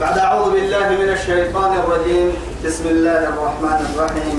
بعد 0.00 0.18
أعوذ 0.18 0.50
بالله 0.50 0.88
من 0.88 1.08
الشيطان 1.12 1.72
الرجيم. 1.72 2.32
بسم 2.64 2.86
الله 2.88 3.18
الرحمن 3.28 3.80
الرحيم. 3.88 4.38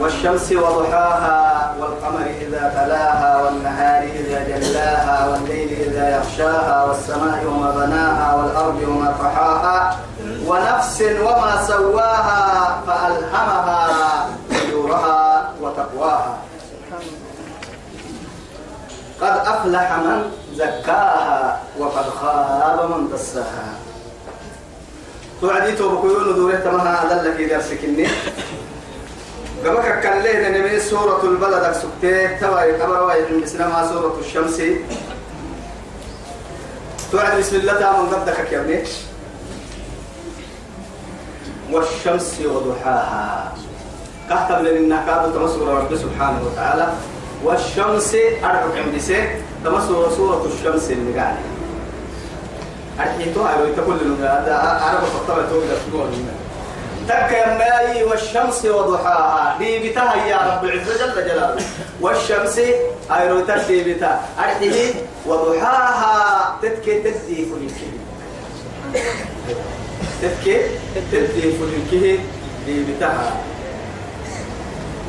والشمس 0.00 0.52
وضحاها 0.52 1.74
والقمر 1.80 2.26
إذا 2.40 2.64
تلاها 2.76 3.42
والنهار 3.42 4.02
إذا 4.02 4.38
جلاها 4.48 5.28
والليل 5.28 5.70
إذا 5.92 6.04
يغشاها 6.16 6.84
والسماء 6.84 7.44
وما 7.44 7.70
بناها 7.70 8.34
والأرض 8.34 8.78
وما 8.88 9.14
طحاها 9.20 9.96
ونفس 10.46 11.02
وما 11.02 11.52
سواها 11.66 12.42
فألهمها 12.86 13.82
فجورها 14.50 15.52
وتقواها. 15.60 16.34
قد 19.20 19.34
أفلح 19.46 19.92
من 19.92 20.18
زكاها 20.56 21.60
وقد 21.78 22.06
خاب 22.20 22.90
من 22.90 23.12
دساها. 23.12 23.77
توعدي 25.40 25.72
توبكيون 25.72 26.34
دوره 26.34 26.56
تمها 26.56 27.06
هذا 27.06 27.22
لك 27.22 27.40
إذا 27.40 27.60
سكني. 27.62 28.06
قبك 29.64 30.00
كليه 30.02 30.48
نمي 30.48 30.80
سورة 30.80 31.22
البلد 31.24 31.72
سكتي. 31.72 32.38
تواي 32.40 32.84
أمر 32.84 33.02
واي 33.02 33.40
بسنما 33.42 33.88
سورة 33.88 34.16
الشمس. 34.20 34.62
توعد 37.12 37.38
بسم 37.38 37.56
الله 37.56 37.72
تعالى 37.72 37.98
من 37.98 38.08
قدك 38.08 38.52
يا 38.52 38.60
ابني. 38.60 38.82
والشمس 41.72 42.40
وضحاها. 42.40 43.54
كهتم 44.28 44.64
لنا 44.64 45.04
كادو 45.06 45.38
تمسور 45.38 45.68
رب 45.68 45.96
سبحانه 45.96 46.40
وتعالى. 46.46 46.92
والشمس 47.44 48.16
أربع 48.44 48.78
عمدسة 48.78 49.40
تمسور 49.64 50.10
سورة 50.16 50.46
الشمس 50.46 50.90
اللي 50.90 51.20
قاعد 51.20 51.36
أرحيتو 53.00 53.48
أيوة 53.48 53.76
تقول 53.76 53.96
لنا 54.04 54.26
هذا 54.26 54.54
أنا 54.90 54.98
بفطر 55.00 55.42
توقف 55.50 55.80
تقول 55.90 56.10
تك 57.08 57.32
ماي 57.58 58.04
والشمس 58.04 58.64
وضحاها. 58.64 59.58
دي 59.58 59.90
بتاها 59.90 60.26
يا 60.26 60.36
رب 60.36 60.64
العزة 60.64 61.06
جل 61.06 61.24
جلاله. 61.24 61.62
والشمس 62.00 62.60
أيوة 63.10 63.40
تدي 63.40 63.94
بتا 63.94 64.20
أرحيه 64.38 64.92
وضحاها. 65.26 66.56
تتكي 66.62 67.00
تدي 67.00 67.46
فلكي 67.46 67.90
تتكي 70.22 70.60
تدي 71.12 71.52
فلكي 71.52 72.20
دي 72.66 72.84
بتاها 72.84 73.32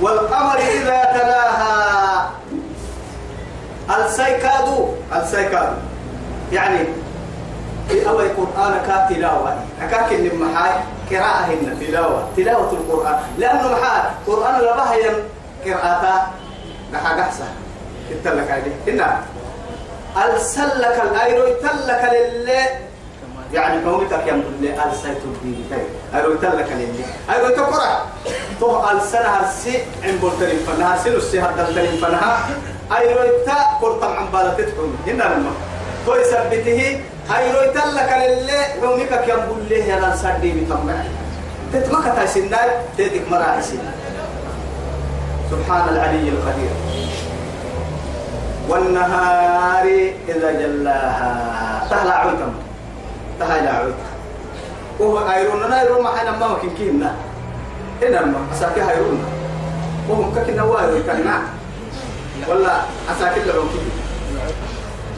والقمر 0.01 0.57
إذا 0.57 1.03
تلاها. 1.03 2.31
السيكادو 3.89 4.87
السيكادو. 5.15 5.75
يعني 6.53 6.79
أول 7.91 8.25
القرآن 8.25 8.73
كتلاوة 8.87 9.55
أكاك 9.81 10.13
اللي 10.13 10.29
محاي 10.35 10.71
قراءة 11.11 11.45
هنا 11.45 11.75
تلاوة. 11.79 12.29
تلاوة 12.37 12.71
القرآن. 12.71 13.19
لأنه 13.37 13.71
محاي 13.71 14.01
القرآن 14.27 14.61
لبها 14.61 14.95
ين 14.95 15.15
قراءة. 15.65 16.33
نحا 16.93 17.21
قحسة 17.21 17.45
يتلك 18.11 18.51
عليه 18.51 18.71
هنا 18.87 19.21
السلك 20.35 21.01
الأيرو 21.11 21.47
يتلك 21.47 22.11
للي. 22.13 22.61
يعني 23.53 23.83
كومتك 23.83 24.27
يا 24.27 24.33
مدلي 24.33 24.83
ألسيت 24.85 25.17
الدين. 25.25 25.65
أيرو 26.15 26.31
يتلك 26.33 26.69
للي. 26.71 27.05
أيرو 27.33 27.47
يتقرأ 27.47 28.05
تو 28.59 28.89
ألسنة 28.91 29.21
هرسي 29.21 29.83
عن 30.03 30.17
بولترين 30.17 30.59
فنها. 30.67 30.97
سلو 31.03 31.17
السي 31.17 31.39
هدلترين 31.39 31.97
فنها. 32.01 32.49
أيرو 32.97 33.23
يتا 33.23 33.57
قرطم 33.81 34.13
عن 34.13 34.27
بالتتكم 34.33 34.95
هنا 35.07 35.23
لما 35.23 35.51
تو 36.05 36.15
يثبته 36.15 37.01
أيرو 37.37 37.61
يتلك 37.61 38.09
للي 38.21 38.59
كومتك 38.81 39.27
يا 39.27 39.35
مدلي 39.45 39.79
يا 39.87 39.99
لنسان 39.99 40.41
دي 40.41 40.51
بتمنع 40.51 41.03
تتمكى 41.73 42.11
تايسناي 42.15 42.69
تيتك 42.97 43.31
مراعسين 43.31 43.79
سبحان 45.51 45.89
العلي 45.89 46.29
القدير 46.29 46.73
والنهار 48.69 49.85
إذا 50.29 50.51
جلاها 50.51 51.31
تهلا 51.89 52.13
عوتم 52.13 52.53
تهلا 53.39 53.71
عوتم 53.71 54.09
وهو 54.99 55.31
أيرون 55.31 55.73
أيرون 55.73 56.03
ما 56.03 56.09
حنا 56.17 56.31
ما 56.31 56.47
ممكن 56.47 56.69
كينا 56.77 57.15
هنا 58.01 58.25
ما 58.25 58.39
أساكي 58.53 58.81
هيرون 58.81 59.19
وهم 60.09 60.35
ككنا 60.35 60.63
وايرو 60.63 61.03
كنا 61.03 61.41
ولا 62.49 62.73
أساكي 63.11 63.39
لعون 63.45 63.69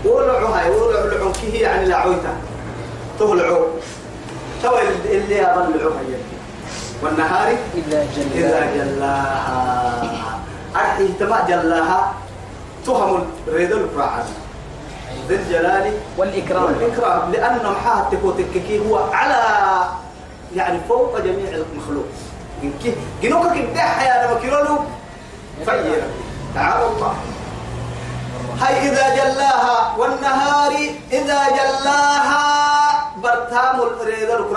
ولعو 0.06 0.47
هاي 0.47 0.69
ولعو 0.69 1.31
كي 1.31 1.57
يعني 1.57 1.85
لعوتا 1.85 2.34
تولعو 3.19 3.66
تو 4.63 4.78
اللي 5.06 5.38
يضلعو 5.38 5.91
هاي 5.91 6.16
والنهار 7.03 7.56
إذا 7.75 8.07
جل 8.16 8.25
إذا 8.35 8.73
جلاها. 8.75 10.39
تما 11.19 11.45
جلاها. 11.47 12.13
تهم 12.85 13.25
ريد 13.47 13.72
الفرعان 13.72 14.25
ذي 15.29 15.35
الجلال 15.35 15.94
والإكرام. 16.18 16.63
والإكرام. 16.63 17.31
لأن 17.31 17.59
محاها 17.63 18.09
تكوتككي 18.12 18.79
هو 18.89 18.97
على 18.97 19.35
يعني 20.56 20.79
فوق 20.89 21.19
جميع 21.19 21.50
المخلوق. 21.50 22.06
إنك 22.63 22.95
جنوك 23.23 23.53
كده 23.53 23.81
حياة 23.81 24.33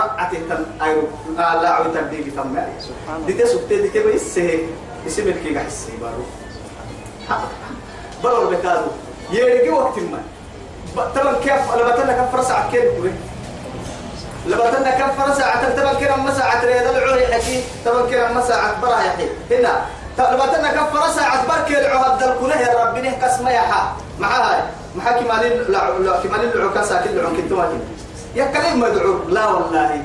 القرعة 0.04 0.32
تن 0.48 0.64
أيو 0.82 1.02
لا 1.36 1.68
عود 1.68 1.94
تبدي 1.94 2.30
تم 2.30 2.42
الله. 2.42 2.68
دي 3.26 3.32
تسوق 3.32 3.62
تدي 3.70 3.88
تبي 3.88 4.14
السه 4.14 4.58
اسم 5.06 5.28
الكي 5.28 5.58
قحسي 5.58 5.92
بارو. 6.00 6.24
بلور 8.24 8.54
بكادو 8.54 8.90
يرجع 9.30 9.72
وقت 9.72 9.98
ما. 9.98 10.20
طبعا 10.96 11.34
كيف 11.44 11.74
لما 11.76 11.90
تنا 11.96 12.12
كم 12.12 12.28
فرصة 12.36 12.70
كيف 12.72 12.84
لما 14.46 14.70
تنا 14.70 14.90
كم 14.90 15.24
فرصة 15.24 15.44
طبعا 15.76 15.94
كنا 15.94 16.16
مساعة 16.16 16.64
ريد 16.64 16.86
العوري 16.86 17.26
حكي 17.26 17.62
طبعا 17.84 18.02
كنا 18.02 18.32
مساعة 18.32 18.80
برا 18.80 18.98
يحي 18.98 19.28
هنا. 19.50 19.82
لما 20.18 20.46
تنا 20.46 20.72
كم 20.72 20.86
فرصة 20.86 21.22
برك 21.48 21.70
العهد 21.70 22.22
الكله 22.22 22.60
يا 22.60 22.84
ربنا 22.84 23.10
كسمة 23.10 23.50
يا 23.50 23.60
حا. 23.60 23.92
معها 24.18 24.70
مع 24.96 25.12
كمال 25.12 25.72
لا 25.72 26.20
كمال 26.22 26.54
العكاسة 26.54 27.02
كل 27.04 27.36
كنتوا 27.36 27.64
يا 28.34 28.44
كلام 28.44 28.80
مدعو 28.80 29.18
لا 29.28 29.46
والله. 29.46 30.02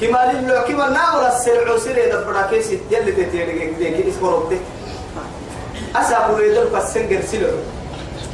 كمال 0.00 0.30
العك 0.44 0.64
كمال 0.68 0.92
ناور 0.92 1.26
السلع 1.26 1.78
سير 1.78 1.98
يدبر 1.98 2.42
كيس 2.50 2.68
يلي 2.90 3.12
تتيري 3.12 3.74
ديك 3.78 4.06
اسمه 4.06 4.52
أسا 5.96 6.28
بريد 6.28 6.56
القسنجر 6.56 7.22
سلع 7.32 7.50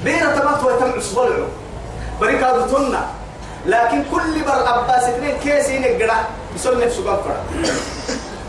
بين 0.04 0.20
تمات 0.20 0.64
وتم 0.64 0.92
عصبلعو 0.96 1.46
بريكادو 2.20 2.62
تنا 2.66 3.06
لكن 3.66 4.02
كل 4.12 4.42
بر 4.46 4.60
أباس 4.74 5.04
اثنين 5.04 5.36
كيسين 5.44 5.84
الجرا 5.84 6.16
بسول 6.54 6.84
نفسه 6.84 7.10
قفرة. 7.10 7.36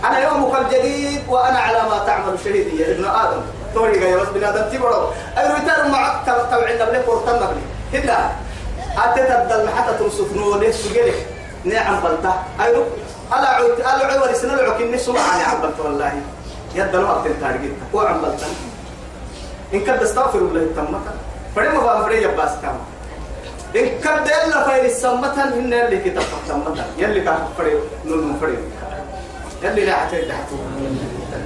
أنا 0.04 0.20
يومك 0.20 0.54
الجديد 0.62 1.22
وأنا 1.30 1.60
على 1.60 1.82
ما 1.90 1.98
تعمل 2.06 2.40
شهيد 2.44 2.74
يا 2.80 2.92
ابن 2.92 3.06
آدم. 3.06 3.42
توري 3.74 3.98
يا 3.98 4.18
بس 4.18 4.28
بنادم 4.28 4.70
تبرو 4.72 5.10
أي 5.38 5.54
ريتار 5.54 5.88
معك 5.88 6.26
توعدنا 6.26 6.86
بلي 6.86 6.98
قرطنا 6.98 7.52
بلي 7.52 7.66
هلا. 7.94 8.30
أنت 8.98 9.18
تبدل 9.20 9.70
حتى 9.70 9.92
تنصف 10.00 10.34
نور 10.36 10.72
سجلك 10.72 11.26
نعم 11.66 12.00
بلتا 12.00 12.34
أي 12.62 12.74
رو 12.76 12.84
ألا 13.34 13.50
عود 13.50 13.80
ألا 13.80 14.06
عود 14.08 14.22
ولسنا 14.22 14.54
العك 14.54 14.82
النسوا 14.82 15.14
معي 15.14 15.44
عم 15.44 15.62
بلتا 15.62 15.84
والله. 15.84 16.22
يد 16.76 16.96
الوقت 16.96 17.26
التارجت 17.26 17.74
هو 17.96 18.00
عم 18.00 18.22
بلتا 18.22 18.48
إن 19.74 19.80
كنت 19.80 20.02
استغفر 20.02 20.40
الله 20.40 20.68
تمتا 20.76 21.14
فريم 21.56 21.84
ما 21.84 22.02
فريم 22.04 22.24
يباس 22.24 22.52
تمتا 22.62 22.86
إن 23.76 23.88
كنت 24.04 24.28
إلا 24.46 24.64
فايل 24.68 24.86
السمتا 24.86 25.44
هن 25.44 25.74
اللي 25.74 25.98
كتاب 25.98 26.24
تمتا 26.50 26.86
يلي 26.98 27.22
كان 27.22 27.40
فريم 27.58 27.80
نون 28.06 28.38
فريم. 28.42 28.62
يلي 29.64 29.86
لا 29.86 29.96
حتى 29.96 30.16
يدحتو 30.22 30.56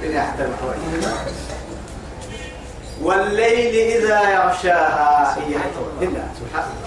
يلي 0.02 0.14
لا 0.14 0.22
حتى 0.22 0.42
يدحتو 0.42 0.66
والليل 3.02 3.74
إذا 3.96 4.20
يغشاها 4.30 5.36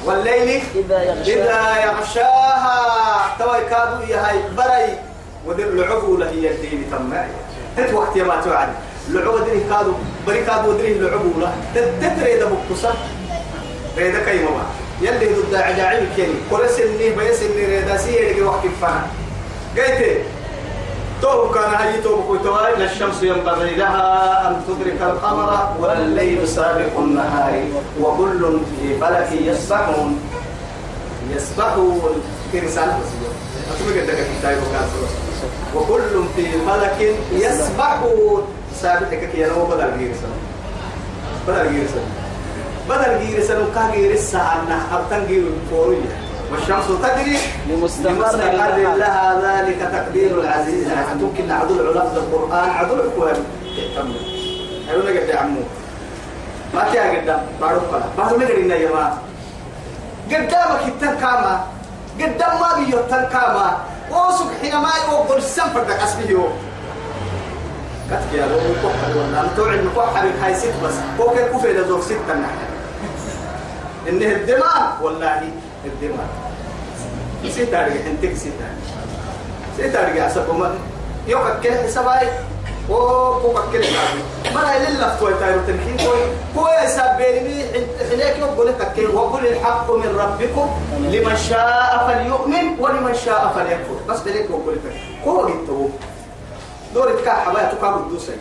والليل 0.06 0.62
إذا 0.76 1.04
يغشاها. 1.84 3.36
توي 3.40 3.62
كادو 3.70 4.04
يا 4.10 4.30
هاي 4.30 4.40
بري. 4.58 5.00
ودر 5.46 5.64
العقولة 5.64 6.30
هي 6.30 6.52
الدين 6.52 6.86
تماعي 6.92 7.30
هت 7.78 7.94
وقت 7.94 8.16
يا 8.16 8.24
ما 8.24 8.42
توعد. 8.42 8.70
العقولة 9.10 9.44
دي 9.44 9.60
كادو 9.70 9.94
بري 10.28 10.46
كادو 10.46 10.72
دري 10.72 10.92
العقولة 10.92 11.54
تتري 11.76 12.40
ده 12.40 12.46
بكسة 12.46 12.94
ريدا 13.98 14.20
كيما 14.26 14.50
ما 14.50 14.66
يلي 15.02 15.28
ضد 15.28 15.56
عجائب 15.56 16.08
كيني. 16.16 16.34
كورس 16.50 16.80
إني 16.80 17.10
بيس 17.10 17.42
إني 17.44 17.66
ريدا 17.66 17.98
سيري 17.98 18.42
وقت 18.42 18.62
فنا 18.82 19.08
قلت 19.78 20.00
بكوتوا 22.18 22.62
لا 22.78 22.86
الشمس 22.86 23.24
ينبغي 23.24 23.76
لها 23.76 24.48
أن 24.48 24.62
تدرك 24.68 25.02
القمر 25.02 25.76
والليل 25.80 26.48
سابق 26.48 26.98
النهار 26.98 27.64
وكل 28.02 28.58
في 28.82 29.00
فلك 29.00 29.30
يسبحون. 29.32 30.20
يسبحون. 31.36 32.22
في 32.52 32.60
رسالة 32.60 33.00
وكل 35.76 36.24
في 36.36 36.46
فلك 36.68 37.16
يسبحون. 37.32 38.48
ثابتك 38.82 39.30
كي 39.32 39.42
ينو 39.42 39.66
بدل 39.66 39.90
غير 40.00 40.14
سنة 40.22 40.38
بدل 41.48 41.68
غير 41.70 41.88
سنة 41.88 42.10
بدل 42.90 43.12
غير 43.12 43.44
سنة 43.44 43.66
كا 43.76 43.92
غير 43.92 44.12
الساعة 44.12 44.64
أبتن 44.92 45.26
غير 45.26 45.44
فورية. 45.72 46.25
والشمس 46.52 46.86
تجري 47.04 47.38
لمستقر 47.70 48.38
لها. 48.38 48.96
لها 48.96 49.42
ذلك 49.46 49.80
تقدير 49.80 50.42
العزيز. 50.42 50.88
يعني 50.88 51.24
ممكن 51.24 51.52
عدل 51.52 51.80
العلماء 51.80 52.18
القرآن 52.18 52.70
عدل 52.70 53.00
الكوان 53.00 53.44
تكمل 53.78 54.16
أيوة 54.90 55.04
قد 55.04 55.30
يا 55.30 55.38
عمو؟ 55.38 55.62
ما 56.74 56.92
تيا 56.92 57.22
قدام 57.22 57.42
بارو 57.62 57.80
قلا 57.80 58.04
بارو 58.18 58.38
نقرينا 58.38 58.76
يا 58.76 58.90
جماعة؟ 58.90 59.18
قدامك 60.32 60.88
التنكامة 60.88 61.60
قدام 62.22 62.60
ما 62.62 62.86
بيو 62.86 63.00
التنكامة 63.00 63.78
وسك 64.12 64.46
حينما 64.62 64.90
يوقف 65.12 65.38
السنفر 65.38 65.84
دك 65.84 66.00
أسبيه 66.00 66.48
كتك 68.10 68.34
يا 68.34 68.46
لو 68.46 68.58
كحر 68.84 69.18
ولا 69.18 69.42
أن 69.42 69.50
توعد 69.56 69.86
كحر 69.96 70.28
هاي 70.42 70.56
ست 70.56 70.74
بس. 70.84 70.94
هو 71.20 71.30
كان 71.30 71.48
كفي 71.54 71.74
لزوف 71.74 72.04
ستة 72.04 72.34
نحن. 72.34 72.60
إنه 74.10 74.26
الدماء 74.26 74.98
والله. 75.02 75.42
الدماء 75.86 76.28
سيتارجع 77.50 77.96
انتك 78.08 78.34
سيتارجع 78.38 78.86
سيتارجع 79.78 80.30
سبما 80.30 80.76
يوكا 81.28 81.60
كده 81.64 81.84
حسابي 81.84 82.28
أو 82.90 83.40
كوكا 83.42 83.64
كده 83.74 83.86
ما 84.54 84.74
هي 84.74 84.86
لله 84.86 85.16
توي 85.20 85.34
تايرو 85.40 85.60
تنكين 85.68 85.98
توي 85.98 86.18
كوي 86.56 86.88
سابيني 86.88 87.64
حليك 88.10 88.38
يقول 88.38 88.68
لك 88.68 88.94
كي 88.96 89.06
وقل 89.06 89.48
الحق 89.48 89.92
من 89.92 90.16
ربكم 90.20 90.68
لمن 91.12 91.36
شاء 91.50 91.92
فليؤمن 92.08 92.80
ولمن 92.80 93.16
شاء 93.26 93.52
فليكفر. 93.56 93.98
بس 94.10 94.20
بليك 94.20 94.50
وقول 94.52 94.76
لك 94.76 94.94
كو 95.24 95.48
جيتو 95.48 95.90
دورك 96.94 97.24
كا 97.26 97.34
حبايا 97.34 97.74
تكا 97.74 97.92
بدوسي 97.92 98.38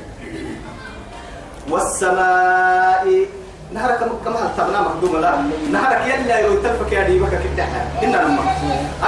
والسماء 1.70 3.26
نهارك 3.74 3.98
كما 4.24 4.52
تبنا 4.58 4.80
مخدوم 4.80 5.16
لا. 5.20 5.34
نهارك 5.72 6.06
يلا 6.06 6.38
يروي 6.38 6.56
تلفك 6.56 6.92
يا 6.92 7.02
ديبك 7.02 7.28
كده 7.30 7.64
إن 8.02 8.12
لما 8.12 8.42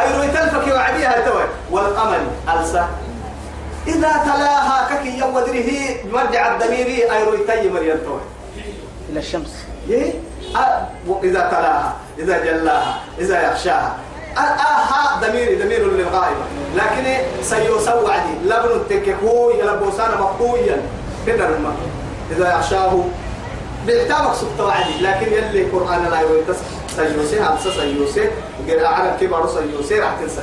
أي 0.01 0.11
يروي 0.13 0.27
تلفك 0.27 0.75
وعديها 0.75 1.29
توي 1.29 1.45
والقمر 1.71 2.21
ألسا. 2.55 2.89
إذا 3.87 4.13
تلاها 4.25 4.89
ككي 4.91 5.19
يودره 5.19 5.71
مرجع 6.13 6.55
الضمير 6.55 6.87
أي 6.87 7.21
يروي 7.23 7.39
تي 7.39 7.69
مريم 7.69 7.99
توي 8.05 8.21
إلى 9.09 9.21
الشمس. 9.21 9.65
إيه؟ 9.91 10.13
وإذا 11.07 11.41
تلاها 11.41 11.95
إذا 12.19 12.45
جلاها 12.45 12.99
إذا 13.19 13.51
يخشاها 13.51 13.97
آها 14.37 15.21
ضمير 15.21 15.65
ضمير 15.65 15.93
للغائب 15.93 16.37
لكن 16.77 17.05
سيسوى 17.43 18.13
عدي. 18.13 18.35
لبن 18.45 18.71
التككوي 18.77 19.59
يلبوسان 19.59 20.11
مقويا. 20.21 20.83
كده 21.27 21.49
إذا 22.31 22.55
يخشاه 22.55 23.05
بيحتاجك 23.87 24.35
سبت 24.35 24.61
وعدي 24.61 25.01
لكن 25.01 25.33
يلي 25.33 25.65
قرآن 25.65 26.05
لا 26.11 26.21
يقول 26.21 26.43
تس 26.49 26.57
سيوسي 26.97 27.41
هم 27.41 27.59
سيوسي؟ 27.59 28.31
غير 28.67 28.87
على 28.87 29.17
كبار 29.21 29.49
سيوسي؟ 29.49 30.01
راح 30.01 30.15
تنسى. 30.21 30.43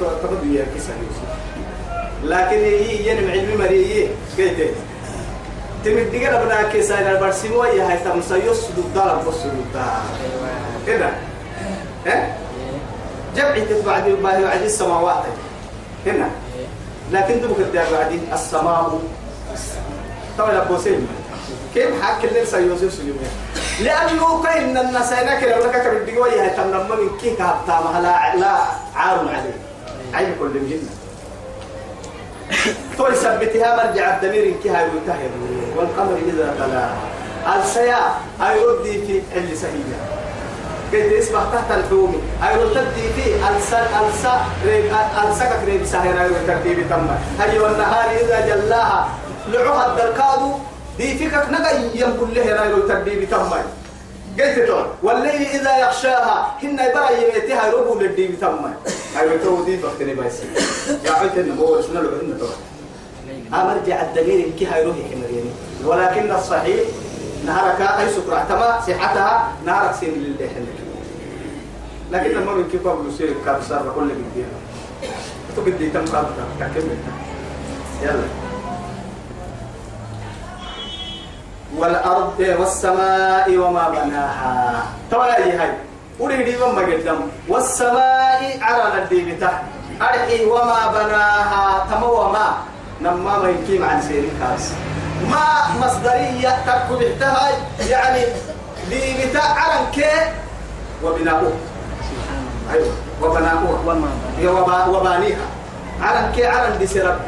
تبدو 0.00 0.52
يا 0.52 0.64
كي 0.64 0.80
سيوسي. 0.80 1.24
لكن 2.24 2.56
هي 2.56 3.08
ينم 3.08 3.30
علمي 3.30 3.56
مريه 3.56 4.08
كيف 4.36 4.70
تمد 5.84 6.10
دقيقة 6.12 6.44
بنا 6.44 6.62
كي 6.62 6.82
ساينا 6.82 7.10
البرسيمو 7.10 7.64
يا 7.64 7.90
هاي 7.90 7.98
تم 7.98 8.22
سيوس 8.22 8.66
ضد 8.76 9.24
بص 9.26 9.42
ضد 9.46 9.82
كده. 10.86 11.10
ها؟ 12.06 12.36
جمعي 13.36 13.60
تتبع 13.60 13.98
دي 13.98 14.12
باهي 14.12 14.44
وعدي 14.44 14.66
السماوات. 14.66 15.24
هنا 16.06 16.28
لكن 17.12 17.40
دبك 17.40 17.58
الدار 17.58 17.86
بعدين 17.92 18.28
السماء. 18.32 18.98
طبعا 20.38 20.64
بوسين 20.64 21.08
كيف 21.74 22.02
حاك 22.02 22.24
اللي 22.24 22.46
سيوسف 22.46 22.92
سليمان 22.92 23.30
لأنه 23.80 24.42
كاين 24.42 24.76
الناس 24.78 25.12
هناك 25.12 25.42
لو 25.44 25.58
لك 25.58 25.82
كبد 25.82 26.16
قوي 26.16 26.40
هي 26.40 26.50
تنمى 26.50 26.96
من 26.96 27.18
كي 27.20 27.30
كهبتا 27.30 28.00
لا 28.02 28.36
لا 28.36 28.56
عار 28.96 29.28
عليه 29.28 29.56
عين 30.14 30.34
كل 30.40 30.48
مهمة 30.48 30.90
توي 32.98 33.14
سبتها 33.14 33.76
مرجع 33.76 34.16
الدمير 34.16 34.44
إن 34.44 34.54
كي 34.62 34.70
هاي 34.70 34.88
والقمر 35.76 36.16
إذا 36.26 36.54
تلاها 36.58 36.96
السيا 37.60 37.98
أيردي 38.40 39.06
في 39.06 39.22
اللي 39.36 39.56
سهية 39.56 40.00
كيف 40.92 41.12
يسبح 41.12 41.40
تحت 41.52 41.78
الحوم 41.78 42.22
أيردي 42.48 43.12
في 43.16 43.34
السا 43.56 43.86
السا 44.08 44.40
ريب 44.66 44.84
ألسكك 45.28 45.58
ريب 45.66 45.84
سهر 45.84 46.20
أيوة 46.20 46.38
ترتيب 46.46 46.88
تم 46.90 47.06
هي 47.40 47.58
والنهار 47.58 48.10
إذا 48.20 48.40
جلاها. 48.46 49.08
لعوها 49.48 49.86
الدركادو 49.86 50.52
دي 51.00 51.18
فيكك 51.18 51.46
نقا 51.50 51.70
ينقل 51.94 52.34
له 52.34 52.44
لا 52.44 52.64
يتبي 52.76 53.14
بتمي 53.26 53.62
قلت 54.40 54.58
تقول 54.68 54.86
والليل 55.02 55.42
إذا 55.56 55.78
يخشاها 55.78 56.58
هن 56.62 56.78
يبرا 56.78 57.10
يميتها 57.10 57.66
يربو 57.68 57.94
للدي 58.00 58.26
بتمي 58.28 58.72
أيوة 59.18 59.36
تو 59.44 59.64
دي 59.64 59.76
بختني 59.76 60.14
بايسي 60.14 60.44
يا 61.04 61.12
عيت 61.12 61.38
النبوة 61.38 61.82
سنة 61.82 62.00
لو 62.00 62.08
إن 62.08 62.38
تقول 62.38 62.50
أمرجع 63.60 64.02
الدليل 64.02 64.44
إنك 64.46 64.62
هيروح 64.72 64.96
حمريني 64.96 65.50
ولكن 65.84 66.30
الصحيح 66.32 66.80
نهارك 67.46 67.80
أي 67.80 68.08
سكرة 68.14 68.46
تما 68.48 68.80
صحتها 68.86 69.52
نهارك 69.66 69.94
سين 70.00 70.14
لله 70.14 70.48
حنك 70.48 70.78
لكن 72.12 72.30
لما 72.30 72.52
من 72.54 72.68
كيف 72.72 72.86
أقول 72.86 73.12
سير 73.18 73.34
كابسار 73.46 73.92
كل 73.96 74.08
بديها. 74.08 74.48
تقدي 75.56 75.90
تم 75.90 76.04
قابلة 76.04 76.44
تكمل. 76.60 76.98
يلا. 78.02 78.39
والأرض 81.76 82.38
والسماء 82.58 83.46
وما 83.56 83.88
بناها. 83.88 84.82
توا 85.10 85.24
هاي. 85.24 85.72
أريد 86.20 86.60
وما 86.60 86.82
قدام 86.82 87.20
والسماء 87.48 88.58
على 88.62 89.02
الديبتا 89.02 89.52
أرحي 90.02 90.44
وما 90.44 90.80
بناها. 90.92 91.86
تمو 91.90 92.12
وما. 92.20 92.48
نما 93.00 93.38
ما 93.38 93.48
يكيم 93.48 93.84
عن 93.84 94.02
سير 94.02 94.24
كاس. 94.40 94.72
ما 95.30 95.46
مصدرية 95.80 96.52
تكو 96.66 96.98
بحتها 96.98 97.48
يعني 97.88 98.22
ديبتا 98.90 99.38
على 99.38 99.86
كي 99.92 100.04
وبناؤه. 101.04 101.52
أيوة. 102.72 102.92
وبناؤه. 103.22 103.72
وما 104.44 104.86
وبانيها. 104.86 105.46
على 106.02 106.32
كي 106.34 106.46
على 106.46 106.76
دي 106.76 107.00
رب 107.00 107.26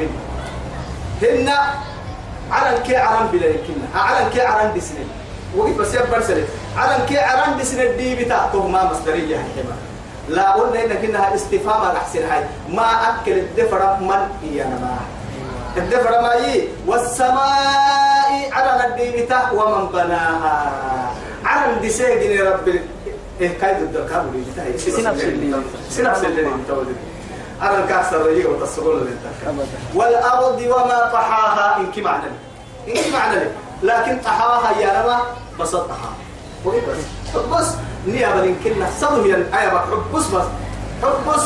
هن 1.22 1.49
على 2.52 2.78
كي 2.87 2.97
عران 2.97 3.26
بلا 3.32 3.47
يمكننا 3.47 3.87
على 3.94 4.30
كي 4.30 4.40
عران 4.40 4.75
دسني 4.76 5.04
وقف 5.56 5.76
بس 5.78 5.94
يبر 5.94 6.21
سلك 6.21 6.49
على 6.76 6.97
كي 7.09 7.18
عران 7.18 7.59
دسني 7.59 7.88
دي 7.97 8.25
بتاعته 8.25 8.68
ما 8.68 8.90
مصدرية 8.92 9.37
حكمة 9.37 9.75
لا 10.28 10.50
قلنا 10.52 10.85
إنك 10.85 11.04
إنها 11.04 11.35
استفهام 11.35 11.90
الأحسن 11.90 12.23
هاي 12.23 12.44
ما 12.68 12.82
أكل 12.82 13.32
الدفر 13.32 13.97
من 14.00 14.28
هي 14.42 14.64
ما. 14.64 14.97
الدفر 15.76 16.11
ما 16.23 16.32
هي؟ 16.35 16.62
والسماء 16.87 18.49
على 18.52 18.87
الدي 18.87 19.23
بتاع 19.23 19.50
ومن 19.52 19.87
بناها. 19.88 20.73
على 21.44 21.88
دسيجني 21.88 22.40
رب 22.40 22.68
إيه 23.40 23.59
كايد 23.59 23.76
الدركاب 23.76 24.26
اللي 24.35 24.44
بتاعي 24.52 24.78
سنفس 24.78 25.23
اللي 25.23 25.56
سنفس 25.90 26.25
اللي 26.25 26.50
على 27.62 27.78
الكاسر 27.78 28.26
رجيك 28.26 28.49
وتصبون 28.49 28.97
اللي 28.99 29.11
والأرض 29.95 30.62
وما 30.62 31.11
طحاها 31.12 31.76
إن 31.76 31.92
كي 31.92 32.00
معنى 32.00 32.26
إن 32.88 32.95
كي 32.95 33.11
معنى 33.11 33.40
لكن 33.83 34.19
طحاها 34.25 34.81
يا 34.81 35.02
رما 35.02 35.21
بسطها 35.61 36.12
بس. 36.66 37.37
بس 37.52 37.66
نيابا 38.07 38.45
إن 38.45 38.57
كنا 38.64 38.87
صدوا 39.00 39.25
هي 39.25 39.35
الآية 39.35 39.69
حبس 39.69 40.26
بس 40.26 40.45
حبس 41.02 41.42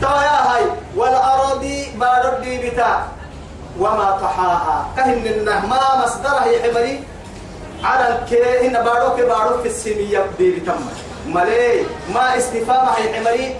تايا 0.00 0.54
هاي. 0.54 0.62
والأرض 0.96 1.64
باردي 1.96 2.70
بتاع 2.70 3.02
وما 3.78 4.10
طحاها. 4.22 4.86
كهن 4.96 5.26
إنه 5.26 5.66
ما 5.66 6.04
مصدرها 6.04 6.46
يحمري 6.46 7.04
على 7.84 8.18
الكي 8.18 8.66
إن 8.66 8.72
باروك 8.84 9.20
بارو 9.20 9.62
في 9.62 9.68
السمية 9.68 10.26
دي 10.38 10.50
بتم. 10.50 10.74
ملي 11.26 11.84
ما 12.14 12.36
استفامها 12.38 12.98
يحمري 12.98 13.54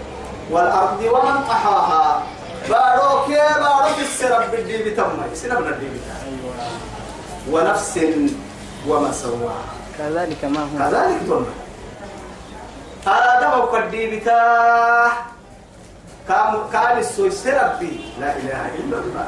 والأرض 0.51 1.01
ومن 1.03 1.37
طحاها 1.49 2.23
باروك 2.69 3.29
بارو 3.61 3.89
في 3.97 4.03
السرب 4.03 4.51
بالدي 4.51 4.91
بتم 4.91 5.11
سنبنا 5.35 5.69
الدي 5.69 5.89
ونفس 7.51 7.99
وما 8.89 9.13
سواها 9.13 9.65
كذلك 9.99 10.45
ما 10.45 10.61
هو. 10.61 10.79
كذلك 10.79 11.21
تم 11.29 11.45
آدم 13.07 13.61
وقدي 13.61 14.03
بتاع 14.21 15.13
كان 16.29 16.53
كان 16.73 16.99
السوي 16.99 17.31
سربي 17.31 18.01
لا 18.21 18.37
إله 18.37 18.63
إلا 18.79 18.97
الله. 18.99 19.27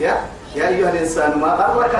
يا 0.00 0.14
يا 0.54 0.68
أيها 0.68 0.90
الإنسان 0.90 1.38
ما 1.38 1.48
غرك؟ 1.58 1.94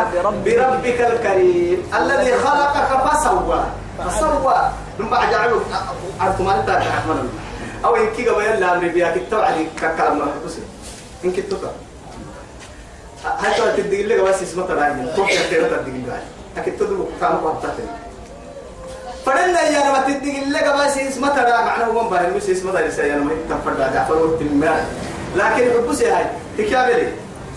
بربك. 0.44 1.00
الكريم. 1.00 1.78
الذي 1.98 2.32
خلقك 2.34 2.90
فسوى. 3.06 3.60
فسوى. 3.98 4.58
ثم 4.98 5.08
بعد 5.08 5.30
جعله 5.30 5.60
أرتمان 6.22 6.66
تاك 6.66 6.82
أو 7.86 7.96
إن 7.96 8.06
كي 8.16 8.28
قبل 8.28 8.44
يلا 8.44 8.74
أمري 8.74 8.88
بيا 8.88 9.14
كتاب 9.16 9.40
علي 9.40 9.66
كلام 9.80 10.18
ما 10.18 10.24
حكوسي 10.24 10.60
إن 11.24 11.32
كتاب 11.32 11.58
هاي 13.24 13.54
ترى 13.54 13.82
تدقي 13.82 14.02
لك 14.02 14.20
بس 14.20 14.42
اسمه 14.42 14.74
يعني 14.74 15.06
كوك 15.16 15.30
يحتاج 15.32 15.60
تدقي 15.70 15.98
لك. 16.06 16.22
أكيد 16.56 16.76
تدقوا 16.76 17.06
كانوا 17.20 17.38
قابتين 17.40 17.88
فلنا 19.26 19.60
يا 19.60 19.92
ما 19.92 20.00
تدقي 20.00 20.44
لك 20.44 20.74
بس 20.74 20.98
اسمه 20.98 21.28
ترى 21.28 21.50
معناه 21.50 21.84
هو 21.84 22.02
مبارك 22.04 22.28
بس 22.28 22.50
اسمه 22.50 22.72
ترى 22.72 22.90
سيا 22.90 23.16
ما 23.16 23.32
يتفرد 23.32 23.92
جعفر 23.94 24.14
والتلميذ 24.14 24.70
لكن 25.36 25.70
حبوسي 25.72 26.06
هاي. 26.10 26.24
تكابلي 26.58 27.08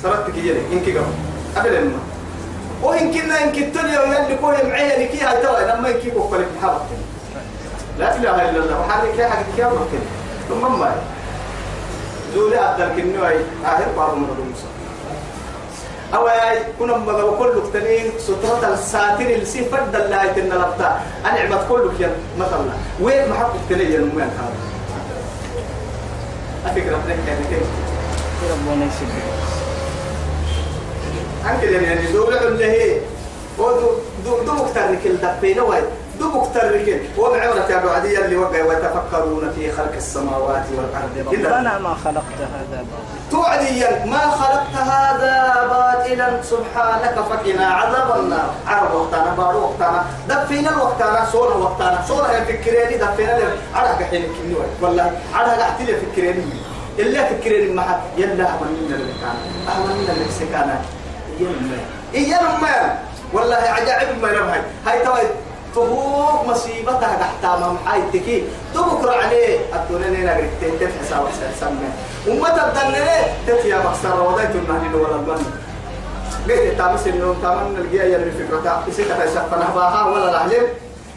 صرت 0.04 0.28
تكيجي 0.30 0.52
إن 0.52 0.80
كي 0.86 0.98
قبل 0.98 1.06
قبل 1.56 1.76
الماء 1.76 2.00
وإن 2.84 3.14
كنا 3.14 3.44
إن 3.44 3.52
كتني 3.52 3.98
ويلي 3.98 4.38
كل 4.42 4.68
معي 4.70 5.06
لكي 5.06 5.22
هاي 5.22 5.42
ترى. 5.44 5.66
لما 5.66 5.90
يكي 5.90 6.12
كوكلك 6.12 6.48
محبط 6.62 6.82
لا 8.00 8.16
إله 8.16 8.50
إلا 8.50 8.60
الله. 8.64 8.80
وحالك 8.80 9.18
يا 9.18 9.28
حق 9.28 9.44
كيا 9.56 9.68
ممكن 9.68 10.00
ثم 10.50 10.80
ما 10.80 10.96
زولي 12.36 12.60
أدل 12.60 13.02
كنوي 13.02 13.36
آخر 13.66 13.86
بارو 13.98 14.16
من 14.16 14.30
الرمسة 14.34 14.68
أو 16.14 16.28
يا 16.28 16.64
كنا 16.80 16.98
مغا 16.98 17.38
كل 17.38 17.62
تنين 17.74 18.12
سترة 18.20 18.74
الساتر 18.74 19.22
اللي 19.22 19.46
سيفرد 19.46 19.96
الله 19.96 20.24
يتنا 20.24 20.54
لبتا 20.54 21.02
أنا 21.26 21.40
عمت 21.40 21.66
كل 21.70 21.90
كيا 21.98 22.12
مثلا 22.40 22.70
وين 23.02 23.30
محبط 23.30 23.60
تنين 23.70 23.92
ينمو 23.92 24.20
هذا 24.20 24.54
أفكر 26.66 26.96
أبنك 26.96 27.28
يعني 27.28 27.44
كيف 27.50 27.68
ربنا 28.52 28.86
يسلمك 28.86 29.40
أنك 31.46 31.64
يعني 31.64 32.12
دولة 32.12 32.48
اللي 32.48 32.66
هي 32.66 32.98
ودو 33.58 33.88
دو 34.26 34.44
دو 34.44 34.54
مكترك 34.54 35.00
الدبينة 35.06 35.64
وايد 35.64 35.84
دو 36.20 36.28
مكترك 36.28 37.02
ومعورة 37.18 37.68
يا 37.70 37.86
بعدي 37.86 38.26
اللي 38.26 38.36
وقع 38.36 38.64
ويتفكرون 38.64 39.52
في 39.56 39.72
خلق 39.72 39.94
السماوات 39.96 40.66
والأرض. 40.76 41.34
ربنا 41.34 41.80
ما 41.80 41.94
خلقت 42.06 42.40
هذا 42.40 42.86
توعديا 43.32 44.06
ما 44.06 44.20
خلقت 44.32 44.76
هذا 44.76 45.36
باطلا. 45.70 46.44
سبحانك 46.44 47.16
فقنا 47.30 47.68
عذاب 47.68 48.20
النار. 48.20 48.50
عرب 48.68 48.94
وقتنا 48.94 49.34
بارو 49.38 49.60
وقتنا 49.62 50.06
دفينا 50.30 50.78
وقتنا 50.78 51.26
صورة 51.32 51.58
وقتنا. 51.58 52.02
صورة 52.08 52.28
هي 52.28 52.46
فكريني 52.46 52.98
دفينا 52.98 53.32
لي. 53.32 53.44
عرق 53.76 54.02
حين 54.10 54.24
كنوي 54.24 54.66
والله 54.82 55.12
احتي 55.36 55.84
لي 55.84 55.94
فكريني. 55.96 56.44
إلا 57.00 57.26
فكريني 57.26 57.74
ما 57.74 57.82
حد. 57.82 58.00
يلا 58.18 58.34
أمننا 58.34 58.96
اللي 58.96 59.14
كان 59.22 59.38
أمننا 59.76 60.12
اللي 60.14 60.32
سكانا 60.40 60.82
يلا. 61.40 61.80
إيانا 62.16 62.58
ما 62.58 63.00
والله 63.34 63.56
عجائب 63.56 64.22
ما 64.22 64.32
نبهي 64.32 64.62
هاي 64.86 65.06
توي 65.06 65.22
فهوك 65.76 66.48
مصيبتها 66.48 67.18
تحت 67.20 67.44
ما 67.44 67.68
محاي 67.74 68.02
تكي. 68.14 68.44
تبكر 68.74 69.10
عليه 69.10 69.60
الدنيا 69.76 70.10
نينا 70.10 70.32
قريتين 70.34 70.80
تفحص 70.80 71.14
على 71.14 71.28
سمع 71.60 71.90
وما 72.28 72.50
تبدلنا 72.50 73.06
تتيا 73.48 73.78
بخسر 73.78 74.22
وضيت 74.22 74.56
النهل 74.56 74.96
ولا 74.96 75.16
البن. 75.16 75.44
قلت 76.50 76.78
تامس 76.78 77.08
النوم 77.08 77.38
تامن 77.42 77.78
الجيا 77.78 78.04
يلي 78.04 78.32
فكرة 78.32 78.84
إسكت 78.90 79.20
يسفنا 79.26 79.68
باها 79.76 80.06
ولا 80.06 80.30
الأهلين 80.30 80.64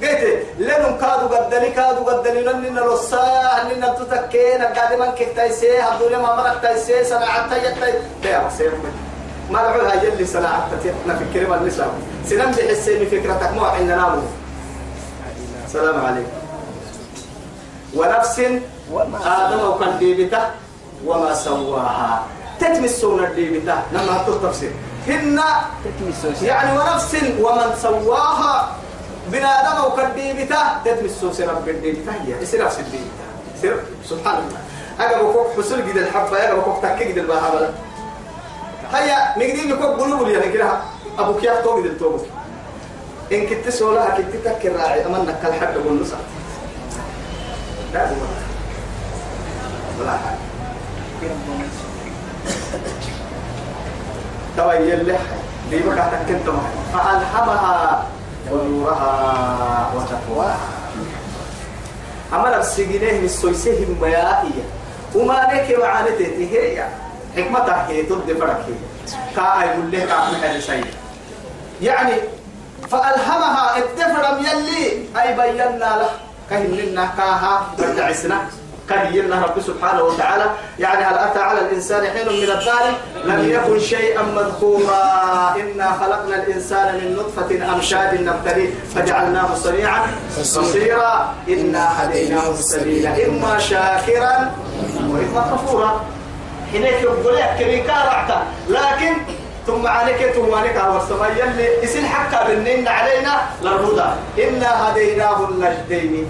قلت 0.03 0.23
لنم 0.59 0.97
كادو 1.01 1.27
قدني 1.35 1.71
كادو 1.71 2.05
قدني 2.05 2.41
لن 2.41 2.75
نلصا 2.75 3.63
لن 3.71 3.85
تتكين 3.99 4.63
قاعد 4.63 4.99
من 4.99 5.11
كيف 5.19 5.37
تايسي 5.37 5.89
الدنيا 5.89 6.19
ما 6.19 6.37
مرق 6.37 6.61
تايسي 6.61 7.05
سنعت 7.05 7.51
تايت 7.51 7.75
تاي 8.23 8.45
بخسر 8.45 8.73
ما 9.51 9.61
رعوها 9.63 9.95
جل 9.97 10.29
سنعت 10.29 10.63
تتنا 10.73 11.15
في 11.19 11.25
الكلمة 11.25 11.57
النساء 11.57 11.89
سنم 12.29 12.51
بحسين 12.51 13.07
فكرتك 13.07 13.51
مو 13.55 13.65
عندنا 13.65 13.97
نامو. 13.97 14.23
السلام 15.73 16.05
عليكم. 16.05 16.37
ونفس 17.97 18.37
آدم 19.25 19.61
وكان 19.69 19.99
ديبته 19.99 20.45
وما 21.07 21.35
سواها. 21.35 22.29
تتمسون 22.61 23.25
الديبته. 23.25 23.77
لما 23.93 24.21
هن 25.09 25.41
تتمسوس 25.85 26.43
يعني 26.43 26.79
ونفس 26.79 27.17
ومن 27.41 27.69
سواها. 27.83 28.77
بنا 29.33 29.49
آدم 29.49 29.93
وكان 29.93 30.13
ديبته. 30.13 30.85
تتمسون 30.85 31.49
رب 31.49 31.69
الديبته. 31.69 32.13
هي 32.21 32.37
نفس 32.61 32.79
الديبته. 32.79 33.25
سر 33.63 33.81
سبحان 34.05 34.45
الله 34.45 34.61
أجا 35.01 35.23
بكوك 35.23 35.57
حصل 35.57 35.89
جد 35.89 35.97
الحبة 35.97 36.37
أجا 36.37 36.55
بكوك 36.55 36.85
تكي 36.85 37.05
جد 37.05 37.19
البهابة. 37.19 37.73
هيا 38.93 39.39
نقدر 39.41 39.65
نكوك 39.73 40.01
قلوب 40.01 40.29
يعني 40.29 40.53
كده 40.53 40.69
أبو 41.19 41.41
كياف 41.41 41.65
توقد 41.65 41.85
التوبك. 41.85 42.29
إن 43.33 43.47
كنت 43.47 43.69
سولا 43.69 44.11
كنت 44.17 44.35
تكر 44.45 44.77
راعي 44.77 45.07
أمنك 45.07 45.39
كالحد 45.43 45.77
والنص 45.77 46.13
لا 47.95 48.11
ولا 50.01 50.11
حاجة. 50.11 50.39
توي 54.57 54.95
اللح 54.95 55.21
دي 55.71 55.79
بقى 55.83 56.11
تكنت 56.11 56.49
معي 56.49 56.73
فألهمها 56.93 58.07
فجورها 58.51 59.93
وتقواها. 59.97 60.59
أما 62.33 62.61
السجنه 62.61 63.13
من 63.13 63.25
السويسه 63.25 63.83
الميائية 63.83 64.65
وما 65.15 65.55
نك 65.55 65.79
معانته 65.79 66.49
هي. 66.53 66.89
حكمتها 67.37 67.89
هي 67.89 68.03
تد 68.03 68.37
فرق 68.41 68.67
كا 69.37 69.65
يقول 69.65 69.93
لك 69.93 70.61
سيد. 70.61 70.85
يعني 71.83 72.13
فألهمها 72.93 73.79
اتفرم 73.79 74.39
يلي. 74.39 74.87
أي 75.21 75.29
بينا 75.37 75.79
له. 75.81 76.11
كهننا 76.51 77.09
كاها. 77.17 77.67
بدعسنا 77.79 78.39
كهينا 78.89 79.43
رب 79.45 79.61
سبحانه 79.61 80.03
وتعالى. 80.03 80.47
يعني 80.79 81.05
هل 81.05 81.19
أتى 81.19 81.39
على 81.39 81.61
الإنسان 81.61 82.07
حين 82.07 82.29
من 82.29 82.51
الدار 82.51 82.95
لم 83.25 83.51
يكن 83.51 83.81
شيئا 83.81 84.23
مذكورا. 84.23 85.03
إنا 85.61 85.93
خلقنا 86.01 86.37
الإنسان 86.43 86.95
من 86.95 87.17
نطفة 87.17 87.75
أمشاد 87.75 88.21
نبتليه. 88.21 88.71
فجعلناه 88.95 89.55
سريعا 89.55 90.01
بصيرا. 90.41 91.35
إنا 91.49 91.85
هديناه 92.03 92.51
السبيل. 92.51 93.07
إما 93.07 93.59
شاكرا. 93.59 94.53
وإما 95.11 95.43
كفورا. 95.53 96.05
حينك 96.73 97.03
يقول 97.03 97.37
لك 97.37 97.57
كريكا 97.59 97.95
لكن 98.69 99.15
ثم 99.67 99.87
عليك 99.87 100.21
ثم 100.35 100.55
عليك. 100.55 100.77
والسماء 100.95 101.31
يلي 101.31 101.85
اسم 101.85 102.07
حكا 102.07 102.49
بالنين 102.49 102.89
علينا 102.89 103.35
للهدى. 103.63 104.09
إنا 104.49 104.71
هديناه 104.83 105.49
النجدين. 105.49 106.27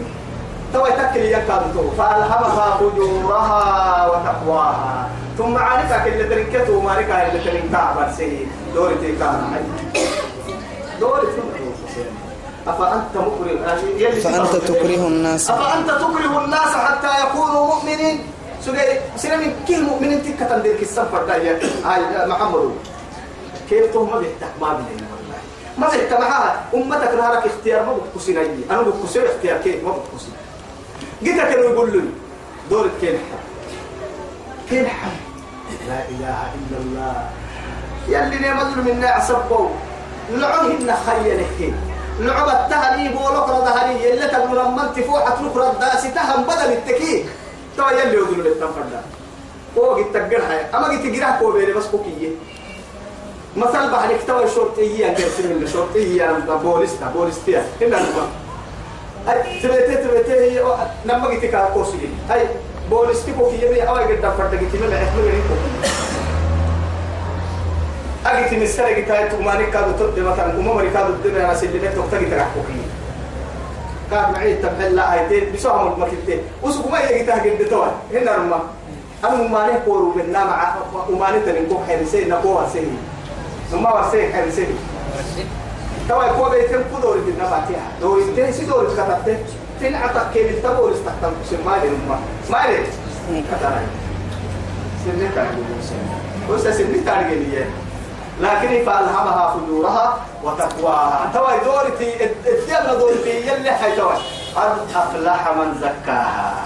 تو 0.73 0.87
يتكل 0.87 1.21
يكادو 1.21 1.91
فألهمها 1.99 2.67
فجورها 2.81 4.07
وتقواها. 4.11 5.09
ثم 5.39 5.57
عليك 5.59 5.93
اللي 6.07 6.25
تركته 6.25 6.73
ومالك 6.77 7.11
اللي 7.11 7.41
تركته 7.45 7.95
برسي. 7.97 8.47
دوري 8.75 8.95
تيكانا 8.95 9.61
دوري 11.01 11.27
أفأنت 12.67 13.17
مكره 13.17 14.21
فأنت 14.25 14.55
تكره 14.57 15.07
الناس؟ 15.07 15.51
أفأنت 15.51 15.91
تكره 15.91 16.45
الناس 16.45 16.69
حتى 16.85 17.09
يكونوا 17.23 17.67
مؤمنين؟ 17.67 18.27
سجى 18.65 18.79
سلام 19.17 19.43
كل 19.69 19.83
مؤمن 19.83 20.23
تكتم 20.23 20.61
ذلك 20.63 20.83
السفر 20.83 21.25
ده 21.29 21.37
يا 21.37 22.27
محمد. 22.27 22.71
كيف 23.73 23.93
تهم 23.93 24.11
ما 24.11 24.19
بيحتاج 24.19 24.49
ما 24.61 24.69
والله 24.69 25.39
ما 25.79 25.89
بيحتاج 25.91 26.21
معها 26.21 26.65
أمتك 26.75 27.15
نهارك 27.15 27.47
اختيار 27.47 27.87
ما 27.87 27.97
بتكسين 27.97 28.37
أي 28.39 28.51
أنا 28.71 28.83
بتكسين 28.83 29.23
اختيار 29.25 29.59
كيف؟ 29.59 29.85
ما 29.85 29.91
بتكسين 29.93 30.33
جيت 31.23 31.37
كانوا 31.37 31.65
يقول 31.65 31.93
لي 31.93 32.03
دور 32.71 32.91
كين 33.01 33.19
كين 34.69 34.85
لا 35.89 36.01
إله 36.09 36.39
إلا 36.55 36.77
الله. 36.79 37.31
يلي 38.09 38.39
نعمل 38.39 38.85
منا 38.85 39.09
عصبوا 39.09 39.69
لعوهن 40.31 40.95
خيّنه 41.07 41.73
لعب 42.21 42.49
التهلي 42.49 43.09
بولك 43.09 43.49
ردهلي 43.49 44.05
يلا 44.05 44.27
تقول 44.27 44.59
لما 44.59 44.89
انت 44.89 45.01
فوق 45.07 45.29
حتروك 45.29 45.57
رداسي 45.57 46.09
تهم 46.09 46.43
بدل 46.43 46.73
التكيك 46.73 47.27
تو 47.77 47.89
يلي 47.89 48.15
يقولوا 48.15 48.45
للتنفر 48.45 48.83
ده. 48.93 49.01
فوق 49.75 49.99
التقرها 49.99 50.77
أما 50.77 50.89
جيت 50.89 51.17
تقرا 51.17 51.31
كوبيري 51.41 51.73
بس 51.73 51.87
كوكية. 51.87 52.29
مثل 53.57 53.91
بحرك 53.91 54.21
تو 54.27 54.47
شرطية 54.47 55.09
كيف 55.09 55.41
من 55.41 55.67
شرطية؟ 55.73 56.39
بوليستا 56.63 57.13
بوليستيا 57.15 57.65
هنا 57.81 57.99
نما 57.99 58.27
تبتي 59.63 59.95
تبتي 59.95 60.61
لما 61.05 61.31
جيت 61.31 61.45
كا 61.45 61.71
كوسي 61.75 62.09
هاي 62.31 62.47
بوليستي 62.91 63.33
كوكيه 63.33 63.69
بي 63.69 63.83
أو 63.83 63.95
قد 63.95 64.33
فرد 64.39 64.51
جيت 64.51 64.83
من 64.83 64.93
إحنا 64.93 65.23
غيركم 65.23 65.57
أجيت 68.27 68.53
من 68.53 68.63
السنة 68.63 68.93
جيت 68.93 69.11
هاي 69.11 69.29
تماني 69.29 69.67
كادو 69.67 69.93
تد 69.93 70.19
مثلا 70.19 70.53
كم 70.53 70.67
مري 70.67 70.91
كادو 70.91 71.13
تد 71.25 71.37
أنا 71.37 71.55
سلمت 71.55 71.99
وقت 71.99 72.15
جيت 72.15 72.35
كوكيه 72.55 72.89
كان 74.11 74.33
معي 74.33 74.55
تبهل 74.55 74.97
لا 74.97 75.15
هاي 75.15 75.51
بسوهم 75.55 75.93
المكتة 75.93 76.41
وسوق 76.63 76.91
ما 76.91 77.01
يجي 77.01 77.25
تهجد 77.25 77.69
توا 77.71 77.87
هنا 78.13 78.37
رما 78.37 78.61
أنا 79.25 79.49
ماني 79.49 79.79
كورو 79.85 80.15
من 80.15 80.33
نام 80.33 80.49
وماني 81.11 81.41
تنكو 81.41 81.79
حرسين 81.89 82.29
نكوها 82.29 82.69
سهي 82.75 83.12
ثم 83.73 83.85
ورسين 83.85 84.33
حرسين 84.33 84.79
توا 86.09 86.25
يكون 86.25 86.51
بيتم 86.51 86.83
كدور 86.97 87.13
في 87.25 87.31
النباتيها 87.31 87.89
دور 88.01 88.23
انتهي 88.23 88.53
سي 88.53 88.65
دور 88.65 88.85
كتبت 88.85 89.45
تنعتك 89.81 90.33
كيف 90.35 90.51
التبول 90.51 90.93
استخدم 90.93 91.33
كسر 91.45 91.57
ما 91.67 91.77
لي 91.77 91.91
ما 92.09 92.19
ما 92.51 92.67
لي 92.67 93.43
كتانا 93.43 93.83
سنة 95.05 95.31
تعجب 95.35 95.65
بس 96.51 96.63
سنة 96.63 97.05
تعجب 97.07 97.43
لكن 98.41 98.85
فألهمها 98.85 99.55
فجورها 99.55 100.19
وتقواها 100.45 101.31
توي 101.35 101.65
دورتي 101.65 102.25
الدم 102.25 102.99
دورتي 102.99 103.47
يلي 103.47 103.71
حي 103.71 103.97
توي 103.97 104.17
قد 104.57 104.77
أفلح 104.95 105.49
من 105.57 105.75
زكاها 105.81 106.65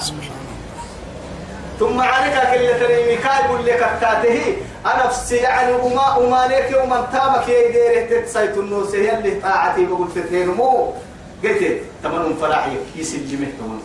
ثم 1.81 2.01
عليك 2.01 2.35
كل 2.35 2.81
تريمي 2.81 3.17
كايب 3.17 3.67
لك 3.67 3.99
كاته 4.01 4.57
أنا 4.87 5.07
نفسي 5.07 5.37
يعني 5.37 5.73
وما 5.73 6.17
وما 6.17 6.47
لك 6.47 6.81
ومن 6.83 7.03
تامك 7.13 7.49
يا 7.49 7.71
ديره 7.71 8.21
تتسيت 8.21 8.57
النوس. 8.59 8.95
يلي 8.95 9.41
طاعتي 9.41 9.85
بقول 9.85 10.09
تتين 10.15 10.49
مو. 10.49 10.93
قلت 11.45 11.83
تمنهم 12.03 12.37
فلاحي. 12.41 12.77
يسلمه 12.97 13.49
تمنهم 13.59 13.83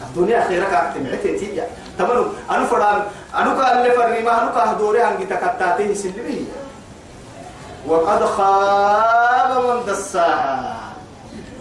الدنيا 0.00 0.48
خيرك 0.48 0.72
اعتمعتي 0.72 1.38
تيجا 1.38 1.66
تمنهم. 1.98 2.32
أنا 2.50 2.64
فران 2.66 3.02
أنا 3.34 3.50
كان 3.62 3.82
لفرني 3.82 4.20
أنا 4.20 4.52
كان 4.56 4.78
دوري 4.78 5.02
عن 5.02 5.18
كتكتاتي 5.18 5.82
يسلمه 5.82 6.40
وقد 7.86 8.24
خاب 8.24 9.50
من 9.64 9.92
دساها. 9.92 10.76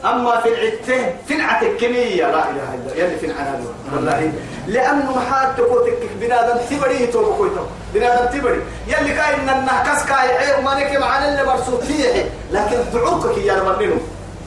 أما 0.06 0.40
في 0.42 0.50
العتة 0.50 1.16
في 1.28 1.34
العتك 1.36 1.78
كمية 1.78 2.26
لا 2.26 2.50
إله 2.50 2.74
إلا 2.74 2.74
الله. 2.74 2.96
يلي 2.96 3.18
في 3.18 3.26
العناد 3.26 3.66
والله 3.94 4.34
لأنه 4.68 5.18
محاد 5.18 5.56
تقوتك 5.56 6.00
بنادم 6.20 6.58
تبري 6.70 7.08
تو 7.08 7.32
بكويتو 7.32 7.64
بنادم 7.94 8.40
تبري. 8.40 8.62
يلي 8.88 9.16
كاين 9.16 9.50
إنه 9.50 9.84
كاس 9.84 10.06
كاي 10.06 10.38
عير 10.38 10.62
ما 10.62 10.76
نك 10.76 10.96
معنا 10.96 11.30
اللي 11.30 11.44
مرسوط 11.44 11.84
فيه. 11.84 12.32
لكن 12.52 12.78
دعوكك 12.94 13.38
يا 13.38 13.64
مرنينو 13.64 13.98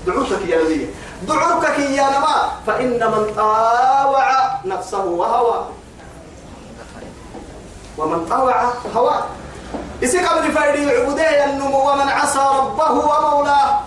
دعوكك 0.07 0.43
يا 0.49 0.65
نبي. 0.65 0.87
دعوكك 1.29 1.79
يا 1.79 2.03
نما 2.03 2.51
فإن 2.67 3.11
من 3.11 3.35
طاوع 3.37 4.29
نفسه 4.65 5.05
وهوى. 5.05 5.67
ومن 7.99 8.27
طاوع 8.27 8.65
هواه 8.97 9.23
يسيق 10.03 10.43
من 10.43 10.51
فايدي 10.51 10.91
عبودية 10.91 11.45
النمو 11.45 11.91
ومن 11.91 12.09
عصى 12.09 12.45
ربه 12.59 12.91
ومولاه. 12.91 13.81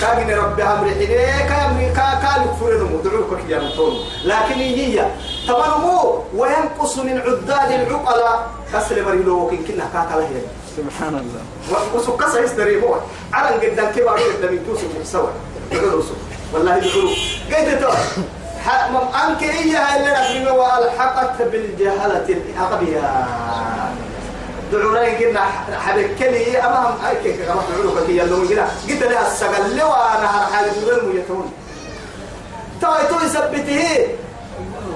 كاغني 0.00 0.34
ربي 0.34 0.62
أمري 0.62 0.90
حيني 0.90 1.48
كامري 1.48 1.86
كا 1.86 2.06
كا 2.22 2.42
يكفر 2.42 2.76
دمو 2.76 3.00
دعوك 3.00 3.38
يا 3.48 3.58
نطول 3.58 3.94
لكن 4.24 4.54
هي؟ 4.54 5.06
تمنمو 5.48 6.22
وينقص 6.34 6.98
من 6.98 7.20
عداد 7.20 7.70
العقلاء. 7.70 8.50
كسر 8.72 9.02
بريلو 9.04 9.46
وكن 9.46 9.56
كنا 9.56 9.84
كاتا 9.92 10.18
له 10.18 10.42
سبحان 10.76 11.14
الله. 11.14 11.42
وسو 11.94 12.16
كسر 12.16 12.44
يستري 12.44 12.80
مو. 12.80 12.94
على 13.32 13.68
قدام 13.68 13.92
كبار 13.92 14.18
قدام 14.18 14.58
توسو 14.66 14.86
سوا. 15.04 15.28
يقولوا 15.72 16.02
والله 16.52 16.76
يقولوا 16.76 17.14
قيد 17.54 17.68
أنك 19.24 19.42
إياها 19.42 19.96
اللي 19.96 20.12
رحمه 20.12 20.52
وألحقت 20.52 21.42
بالجهلة 21.42 22.26
الأغبياء 22.28 23.28
دعوري 24.72 25.24
قلنا 25.24 25.40
حبكني 25.84 26.66
أمام 26.66 26.94
كيف 27.22 27.36
كما 27.48 27.62
دعوك 27.70 28.06
كي 28.06 28.18
يلو 28.18 28.36
قلنا 28.36 28.68
قلت 28.88 29.02
لها 29.02 29.26
السقل 29.26 29.82
وأنا 29.82 30.28
حال 30.52 30.66
الدول 30.68 31.16
يتون 31.16 31.52
توي 32.80 33.02
توي 33.08 33.28
ثبته 33.28 34.08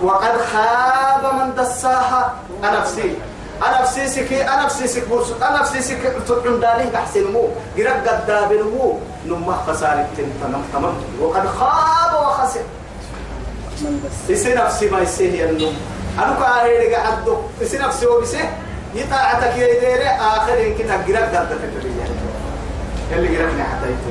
وقد 0.02 0.36
خاب 0.52 1.34
من 1.34 1.54
دساها. 1.54 2.34
أنا 2.64 2.80
نفسي 2.80 3.14
أنا 3.62 3.80
نفسي 3.82 4.08
سكي. 4.08 4.42
أنا 4.42 4.64
نفسي 4.64 4.86
سك 4.86 5.08
بورس. 5.08 5.32
أنا 5.42 5.60
نفسي 5.60 5.82
سك 5.82 6.02
تقعد 6.28 6.60
داري 6.60 6.96
أحسن 6.96 7.32
مو. 7.32 7.48
قرب 7.76 8.08
قداب 8.08 8.52
مو. 8.52 8.98
نما 9.26 9.56
خسارة 9.66 10.08
تمام 10.42 10.62
تمام. 10.72 10.94
وقد 11.20 11.46
خاب 11.46 12.12
وخسر. 12.22 12.60
يسي 14.28 14.54
نفسي 14.54 14.90
ما 14.90 15.00
يسيه 15.00 15.44
النوم. 15.44 15.76
أنا 16.18 16.36
كاري 16.40 16.86
رجع 16.86 17.06
عدو 17.06 17.36
يسي 17.60 17.78
نفسي 17.78 18.06
وبسيه 18.06 18.56
يطاعتك 18.94 19.56
يا 19.56 19.80
ديري 19.80 20.08
آخر 20.08 20.58
يمكن 20.58 20.90
أقرب 20.90 21.32
دارتك 21.32 21.60
اللي 23.12 23.38
قربني 23.38 23.62
حتى 23.62 23.86
يتو 23.86 24.10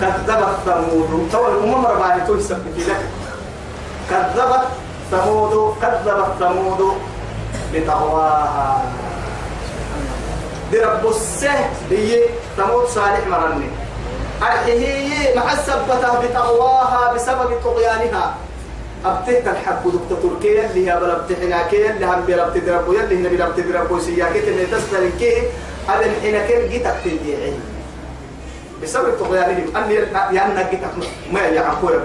كذبت 0.00 0.56
ثمود. 0.66 1.28
تو 1.32 1.46
الأمم 1.46 1.86
تو 2.26 2.34
يثبت 2.34 2.76
لك. 2.78 3.02
كذبت 4.10 4.68
ثمود 5.10 5.74
كذبت 5.82 6.26
ثمود 6.40 6.92
بتقواها 7.74 8.82
دي 10.70 10.80
رب 10.80 11.06
السه 11.06 11.70
هي 11.90 12.20
ثمود 12.56 12.86
صالح 12.86 13.26
مرني. 13.26 13.70
هي 14.66 15.34
مع 15.36 15.52
السبتة 15.52 16.20
بتقواها 16.20 17.12
بسبب 17.14 17.60
طغيانها. 17.64 18.34
أبتهت 19.04 19.48
الحق 19.48 19.82
دكتور 19.88 20.18
تركيا 20.22 20.70
اللي 20.70 20.90
هي 20.90 21.00
بلا 21.00 21.18
بتحناكيا 21.18 21.90
اللي 21.90 22.06
هم 22.06 22.20
بلا 22.20 22.48
بتدربوا 22.48 22.94
يلي 22.94 23.16
هنا 23.16 23.28
بلا 23.28 23.48
بتدربوا 23.48 24.00
سياكي 24.00 24.38
اللي 24.38 24.66
تسدل 24.66 25.10
كيه 25.18 25.42
هذا 25.88 26.06
الحناكين 26.06 26.68
جيتك 26.68 26.94
تنجيعي 27.04 27.52
بسبب 28.82 29.18
طغيانهم 29.20 29.76
أني 29.76 29.94
يعني 30.36 30.70
جيتك 30.70 30.90
ما 31.32 31.40
يعقول 31.40 32.00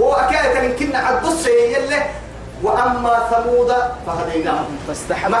هو 0.00 0.12
أكاد 0.12 0.64
من 0.64 0.76
كنا 0.76 0.98
عدس 0.98 1.46
يلي 1.46 2.02
وأما 2.62 3.28
ثمود 3.30 3.74
فهديناهم. 4.06 4.78
فاستحب 4.88 5.34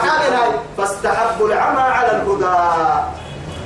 فاستحبوا 0.78 1.48
العمى 1.48 1.80
على 1.80 2.10
الهدى. 2.10 3.04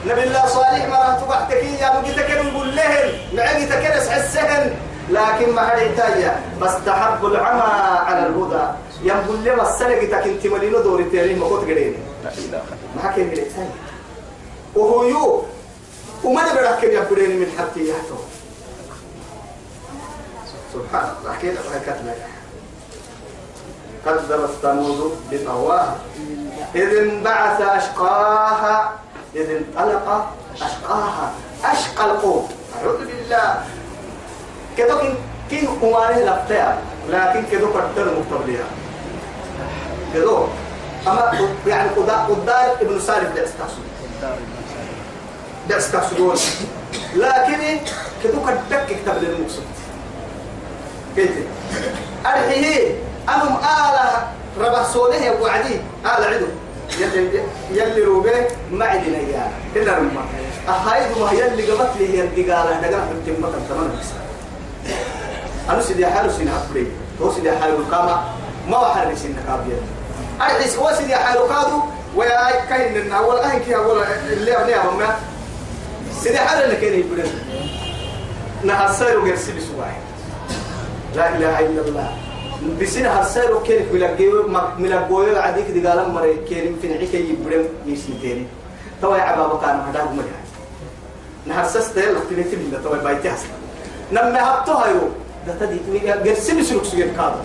نبي 0.07 0.23
الله 0.23 0.47
صالح 0.47 0.87
ما 0.87 1.18
تبعتك 1.23 1.64
يا 1.81 2.01
مجيتك 2.01 2.31
نقول 2.31 2.77
لهم 2.77 3.12
معجتك 3.35 3.97
نسع 3.97 4.16
السهن. 4.16 4.75
لكن 5.11 5.55
ما 5.55 5.62
هذه 5.62 5.97
تايا 5.97 6.42
فاستحبوا 6.61 7.29
العمى 7.29 7.73
على 8.07 8.27
الهدى. 8.27 8.64
ينقول 9.03 9.44
لما 9.44 9.62
السنة 9.62 9.94
انت 10.25 10.47
ملينو 10.47 10.81
دوري 10.81 11.05
تيري 11.05 11.35
ما 11.35 11.47
قلت 11.47 11.68
إله 12.38 12.62
ما 12.97 13.03
حكي 13.03 13.31
قريت 13.31 13.53
وهو 14.75 15.05
يو. 15.05 15.44
وما 16.25 16.53
نبرا 16.53 16.73
كم 16.73 16.90
يقولين 16.90 17.40
من 17.40 17.49
حتى 17.59 17.90
يحتو 17.90 18.18
سبحان 20.75 21.09
الله. 21.21 21.33
حكينا 21.33 21.61
بركاتنا 21.71 22.14
كذبت 24.05 24.51
ثمود 24.62 25.16
بطواها 25.31 25.97
إذ 26.75 26.97
انبعث 26.97 27.61
أشقاها. 27.61 28.92
إذ 29.35 29.51
انطلق 29.51 30.27
أشقاها. 30.57 31.33
أشقى 31.64 32.05
القوم. 32.05 32.49
أعوذ 32.77 32.99
بالله. 32.99 33.64
كده 34.79 34.95
كن 34.95 35.14
كن 35.51 35.67
أمانه 35.83 36.19
لفتها 36.19 36.79
لكن 37.11 37.43
كده 37.53 37.67
قدر 37.67 38.14
مقتبلها 38.19 38.67
كده. 40.14 40.38
أما 41.07 41.49
يعني 41.67 41.88
قدار 41.88 42.17
قدار 42.17 42.77
ابن 42.81 43.01
سالم 43.01 43.35
ده 43.37 43.45
استحسن 43.45 43.83
ده 45.69 45.79
استحسنون 45.79 46.37
لكن 47.17 47.81
كده 48.25 48.38
قدك 48.38 48.87
كتاب 48.88 49.23
للمقصود. 49.23 49.64
كيف 51.17 51.31
أرحيه. 52.27 52.95
أنهم 53.29 53.57
آلة 53.57 54.29
ربع 54.61 54.83
سوله 54.83 55.43
وعدي. 55.43 55.75
آلة 56.05 56.27
عدو. 56.27 56.47
يلي 57.71 58.03
روبه 58.03 58.47
ما 58.73 58.85
عدنا 58.85 59.19
إياه 59.19 59.49
إلا 59.77 59.99
رمى. 59.99 60.11
أهايد 60.69 61.19
ما 61.19 61.33
يلي 61.33 61.73
قبط 61.73 61.97
لي 61.99 62.19
هي 62.19 62.25
الدقالة. 62.25 62.81
نقرأ 62.81 63.07
في 63.07 63.31
التمة 63.31 63.49
تمام 63.69 63.91
بس 64.01 64.07
أنا 65.70 65.83
سيدي 65.83 66.07
حالو 66.07 66.31
سينا 66.31 66.52
أبري 66.70 66.87
هو 67.22 67.33
سيدي 67.33 67.52
حالو 67.52 67.76
القامة 67.76 68.22
ما 68.68 68.78
وحر 68.78 69.14
سينا 69.14 69.40
كابيا. 69.48 69.81
أرحيس 70.40 70.76
هو 70.76 70.92
سيدي 70.98 71.16
حالو 71.16 71.40
قادو 71.40 71.81
ويا 72.16 72.64
كاين 72.68 72.94
لنا. 72.94 73.18
أول 73.18 73.37
أهين 73.37 73.61
كي 73.61 73.76
أول 73.76 74.02
اللي 74.33 74.57
أبني 74.57 74.74
أبني 74.76 75.07
سيدي 76.20 76.38
حالو 76.38 76.64
اللي 76.64 76.76
كان 76.76 76.98
يبرد. 76.98 77.31
نهار 78.64 78.92
سيرو 78.92 79.20
قرسي 79.20 79.52
بسواحي 79.52 80.00
لا 81.16 81.37
إله 81.37 81.59
إلا 81.59 81.81
الله. 81.81 82.09
بسنا 82.81 83.20
هالسير 83.20 83.62
كيف 83.62 83.92
ملقيو 83.92 84.48
ملقيو 84.78 85.38
عديك 85.38 85.66
دي 85.66 85.87
قال 85.87 86.11
مري 86.11 86.35
كيرم 86.48 86.76
في 86.83 86.88
نعيك 86.88 87.14
يبرم 87.14 87.64
يسيتيني 87.87 88.46
توا 89.02 89.16
يا 89.16 89.22
عبابا 89.22 89.61
كان 89.61 89.81
هذا 89.81 90.02
هم 90.02 90.18
يعني 90.18 90.48
نهار 91.46 91.66
سستيل 91.68 92.16
اختنيتي 92.16 92.57
من 92.57 92.81
توا 92.85 92.96
بايتي 92.96 93.31
حسن. 93.31 93.48
نما 94.12 94.40
هبتو 94.42 94.72
هايو. 94.72 95.09
ده 95.48 95.54
تدي 95.66 96.11
قرسي 96.11 96.61
بسلوك 96.61 96.84
سوين 96.84 97.14
كذا 97.14 97.37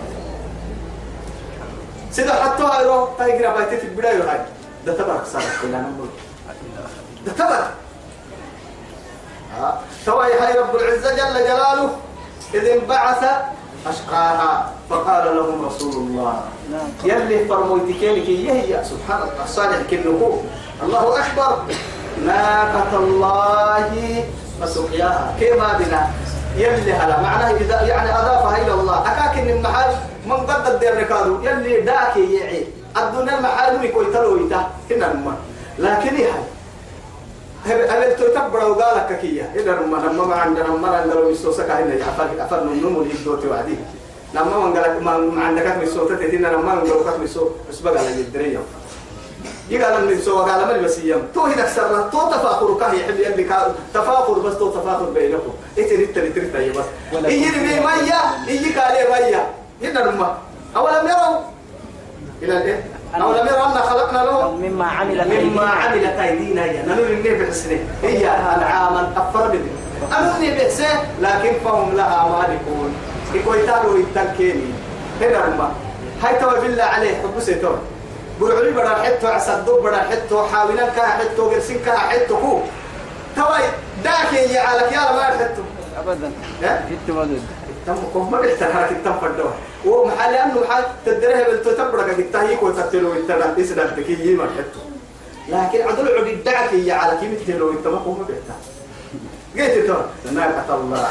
سيدا 2.10 2.34
حتى 2.34 2.62
هايرو 2.62 3.08
تايجرا 3.18 3.52
بايتي 3.52 3.76
في 3.76 3.86
البداية 3.86 4.30
هاي 4.30 4.40
ده 4.86 4.92
تبارك 4.92 5.26
صار 5.32 5.42
كلنا 5.62 5.80
نقول 5.80 6.08
ده 7.26 7.32
تبارك 7.32 7.70
توا 10.06 10.24
يا 10.24 10.46
هاي 10.46 10.58
رب 10.58 10.76
العزة 10.76 11.10
جل 11.10 11.34
جلاله 11.34 11.90
إذ 12.54 12.64
انبعث 12.64 13.24
أشقاها 13.86 14.72
فقال 14.90 15.36
لهم 15.36 15.66
رسول 15.66 15.92
الله. 15.92 16.42
يلي 17.04 17.44
فرمويتكينك 17.48 18.28
يهي 18.28 18.84
سبحان 18.84 19.22
الله. 19.22 19.46
صالح 19.46 19.76
الله 20.82 21.18
أكبر. 21.18 21.62
ناقة 22.26 22.96
الله 22.96 24.24
فسقياها. 24.60 25.34
كما 25.40 25.78
بنا 25.78 26.10
يلي 26.56 26.92
هلا 26.92 27.20
معناه 27.20 27.50
إذا 27.50 27.82
يعني 27.82 28.10
أضافها 28.10 28.56
إلى 28.62 28.72
الله. 28.74 29.02
أكاكن 29.12 29.50
المحال 29.50 29.94
من 30.26 30.32
قد 30.36 30.72
الدير 30.72 31.00
ركادو 31.00 31.42
يلي 31.42 31.80
داكي 31.80 32.34
يعي. 32.34 32.66
الدنيا 32.96 33.38
المحال 33.38 33.84
يكوي 33.84 34.06
تلويتا 34.12 34.70
هنا 34.90 35.12
الماء 35.12 35.36
لكن 35.78 36.16
هي 36.16 36.28
هل 37.66 38.16
تتبر 38.16 38.64
وقال 38.70 38.96
لك 38.96 39.18
كيا. 39.20 39.52
إذا 39.54 39.72
لما 39.72 39.96
لما 39.96 40.24
ما 40.24 40.34
عندنا 40.34 40.68
ما 40.68 40.88
عندنا 40.96 41.20
مسوسة 41.30 41.66
كهنا 41.66 41.94
يعفر 41.94 42.28
يعفر 42.38 42.64
من 42.64 42.82
نوم 42.82 42.96
اللي 43.02 43.14
دوتي 43.24 43.48
وعدي. 43.48 43.76
لما 44.34 44.58
ما 44.58 44.80
قالك 44.80 45.02
ما 45.02 45.44
عندك 45.44 45.66
مسوسة 45.82 46.16
تتينا 46.16 46.48
لما 46.48 46.74
ما 46.74 46.80
قالك 46.80 47.20
مسوسة 47.22 47.50
بس 47.70 47.80
بقى 47.80 47.98
على 47.98 48.08
الدنيا 48.08 48.60
يقال 49.70 50.06
من 50.06 50.20
سوى 50.20 50.50
قال 50.50 50.66
ما 50.66 50.76
بس 50.76 50.98
يوم 50.98 51.22
تو 51.34 51.40
هنا 51.40 51.62
كسرنا 51.62 52.08
تو 52.12 52.30
تفاخر 52.30 52.78
كه 52.80 52.92
يحب 52.92 53.20
يلي 53.20 53.44
تفاخر 53.94 54.32
بس 54.32 54.58
تو 54.58 54.70
تفاخر 54.70 55.04
بينكم. 55.04 55.52
تريد 55.76 56.14
تريد 56.14 56.34
تريد 56.34 56.56
أيه 56.56 56.72
بس. 56.72 56.84
إيه 57.24 57.46
يرمي 57.46 57.80
مية 57.80 58.20
إيه 58.48 58.80
قال 58.80 58.94
مية. 59.12 59.46
هنا 59.82 59.98
لما 59.98 60.38
أولم 60.76 61.08
يروا 61.08 61.40
إلى 62.42 62.56
الإيه 62.56 62.84
أولم 63.14 63.46
يروا 63.46 63.66
أن 63.66 63.72
خلقنا 63.72 64.18
لهم 64.18 64.60
مما 64.62 64.86
عملت 64.86 65.26
مما. 65.26 65.62
عملت 65.62 66.18
أيدينا 66.18 66.64
هي 66.64 66.82
نمر 66.82 67.02
النبي 67.02 67.44
بحسنه. 67.44 67.78
هي 68.02 68.28
أنعاما 68.28 69.12
أفر 69.16 69.52
منه. 69.52 69.70
أنوني 70.18 70.50
بحسه. 70.50 71.00
لكن 71.20 71.52
فهم 71.64 71.96
لها 71.96 72.28
مالكون 72.28 72.94
يقول 73.34 73.66
تارو 73.66 73.96
يتنكيني 73.96 74.64
هنا 75.20 75.44
رمى 75.44 75.68
هاي 76.22 76.34
توا 76.34 76.60
بالله 76.60 76.84
عليه. 76.84 77.14
حب 77.22 77.40
سيتور 77.40 77.78
برعلي 78.44 78.70
بڑا 78.70 78.94
حتو 79.04 79.26
عسدو 79.28 79.80
بڑا 79.80 80.00
حتو 80.10 80.46
حاولا 80.46 80.86
كا 80.96 81.02
حتو 81.02 81.50
قرسين 81.50 81.78
كا 81.84 81.96
حتو 81.96 82.36
كو. 82.36 82.60
توا 83.36 83.58
داكي 84.04 84.52
يا 84.54 84.60
على 84.60 84.82
يا 84.94 85.12
ما 85.12 85.22
حتو 85.22 85.62
أبدا. 85.98 86.32
ها؟ 86.62 86.84
جدت 86.90 87.10
ودود 87.10 87.42
تم 87.86 88.30
ما 88.30 88.40
بيحتاج 88.40 88.72
هاك 88.72 88.90
تم 89.04 89.16
فدوا 89.22 89.50
ومحل 89.84 90.34
أنه 90.34 90.60
محل 90.60 90.84
تدريه 91.06 91.44
بالتتبرع 91.44 92.02
قد 92.02 92.30
تهيك 92.32 92.62
وتتلو 92.62 93.12
التنا 93.12 93.60
إسنا 93.60 93.86
تكيي 93.86 94.34
ما 94.34 94.44
حتو 94.44 94.82
لكن 95.48 95.88
عدل 95.88 96.08
عد 96.18 96.26
الدعك 96.26 96.72
يا 96.72 96.94
على 96.94 97.18
كيف 97.20 97.46
تلو 97.46 97.70
إنت 97.70 97.86
ما 97.86 97.98
هو 97.98 98.12
بيحتاج 98.12 98.62
قلت 99.56 99.86
ترى 99.86 100.04
ناقة 100.32 100.74
الله. 100.74 101.08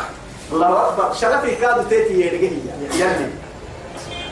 الله 0.52 0.89
أكبر. 0.89 1.13
شرفي 1.13 1.56
كادو 1.56 1.84
تيتي 1.89 2.13
يرجع 2.22 2.52
يعني 3.00 3.28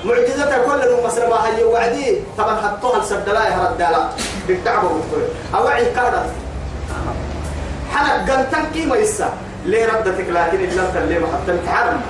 معجزة 0.06 0.66
كل 0.66 0.82
المسلمة 0.82 1.30
ما 1.30 1.58
هي 1.58 1.64
وعدي. 1.64 2.18
طبعا 2.38 2.56
حطوها 2.56 3.00
السدلاء 3.00 3.76
لا 3.80 4.10
بالدعوة 4.48 4.94
والطول 4.94 5.24
أوعي 5.56 5.86
كادت 5.86 6.26
حنك 7.94 8.32
قنتن 8.32 8.64
كيما 8.74 8.96
يسا. 8.96 9.30
ليه 9.66 9.86
ردتك؟ 9.86 10.30
لكن 10.30 10.60
إلا 10.60 11.04
اللي 11.04 11.20
ما 11.20 11.28
حتى 11.28 11.52
نتعلم 11.52 12.02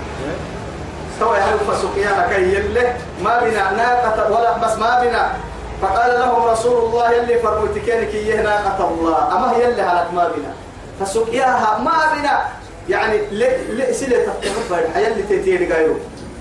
سوى 1.19 1.38
يحلف 1.38 1.82
سقيانا 1.82 2.27
كي 2.27 2.56
يله 2.56 2.95
ما 3.23 3.39
بنا 3.39 3.71
ناقة 3.71 4.32
ولا 4.32 4.58
بس 4.58 4.77
ما 4.77 4.99
بنا. 5.04 5.32
فقال 5.82 6.19
لهم 6.19 6.43
رسول 6.43 6.86
الله 6.86 7.12
يلي 7.12 7.39
فرموتكين 7.39 8.04
كي 8.04 8.34
ناقة 8.34 8.89
الله. 8.89 9.38
أما 9.38 9.51
هي 9.51 9.67
اللي 9.67 9.82
هلك 9.82 10.13
ما 10.13 10.27
بنا. 10.27 10.54
فسقياها 10.99 11.80
ما 11.80 11.91
بنا. 12.13 12.41
يعني 12.89 13.17
سلة 13.93 14.25
تفتح 14.25 14.77
الحياة 14.77 15.08
اللي 15.08 15.23
تتيري 15.23 15.73
قايرو 15.73 15.95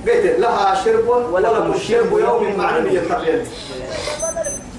قلت 0.07 0.39
لها 0.39 0.75
شرب 0.85 1.09
ولكم 1.33 1.73
الشرب 1.73 2.19
يوم 2.19 2.59
معلوم 2.59 2.87
يتقلل 2.87 3.47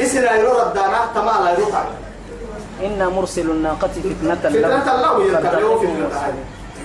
إسنا 0.01 0.35
يرد 0.35 0.73
دانا 0.73 0.99
تمالا 1.15 1.51
يروح. 1.57 1.85
إنا 2.83 3.09
مرسل 3.09 3.49
الناقة 3.49 3.87
فتنة 3.87 4.35
فتنة 4.35 4.95
الله 4.95 5.25
يتقلل 5.25 5.43
فارتقبوا. 5.43 5.79
فتنة 5.79 6.33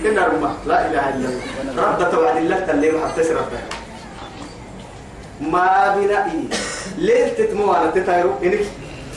إن 0.05 0.17
الرمى 0.17 0.51
لا 0.65 0.77
إله 0.87 1.09
إلا 1.09 1.29
الله. 1.29 1.89
رد 1.89 2.11
توعد 2.11 2.37
الله 2.37 2.71
اللي 2.71 2.91
ما 2.91 3.07
حتى 3.07 3.21
ربها 3.21 3.63
ما 5.41 5.95
بنا 5.95 6.25
إيه 6.25 6.45
ليل 6.97 7.35
تتموانا 7.35 7.91
تتايرو. 7.95 8.31
إنك 8.43 8.59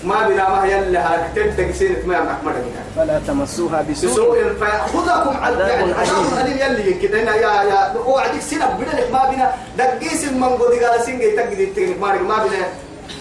ما 0.05 0.29
بنا 0.29 0.49
ما 0.49 0.65
اللي 0.65 0.99
هلك. 0.99 1.31
تبدأ 1.37 1.73
سيرة 1.73 2.07
ما 2.07 2.17
أحمد 2.33 2.55
فلا 2.97 3.21
تمسوها 3.27 3.83
بسوء. 3.83 4.11
بسوء 4.11 4.55
فيأخذكم 4.61 5.37
عذاب 5.37 5.95
عذاب 5.99 6.47
أليم. 6.47 6.59
يلي 6.59 6.95
كده 6.95 7.23
هنا 7.23 7.35
يا 7.35 7.63
يا 7.63 7.95
وعدك 8.07 8.41
سنة 8.41 8.67
بدل 8.67 9.13
ما 9.13 9.31
بنا. 9.31 9.53
دقيس 9.79 10.25
المنقو 10.25 10.71
دي 10.71 10.85
قال 10.85 11.01
سنجي 11.01 11.31
تجدي 11.31 11.67
تكنيك 11.67 12.01
ما 12.01 12.23
ما 12.23 12.45
بنا. 12.45 12.67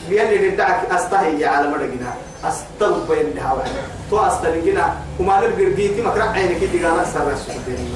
يلي 0.10 0.50
ندعك 0.50 0.92
أستهي 0.92 1.46
على 1.46 1.68
مرقنا 1.68 2.14
أستوب 2.44 3.12
يلي 3.12 3.42
هوا 3.42 3.64
تو 4.10 4.20
أستلقنا 4.20 4.94
وما 5.20 5.40
نلقى 5.40 5.66
بيتي 5.66 6.02
مكرع 6.02 6.32
عينك 6.32 6.64
دي 6.64 6.86
قال 6.86 7.08
سر 7.08 7.32
السودين 7.32 7.96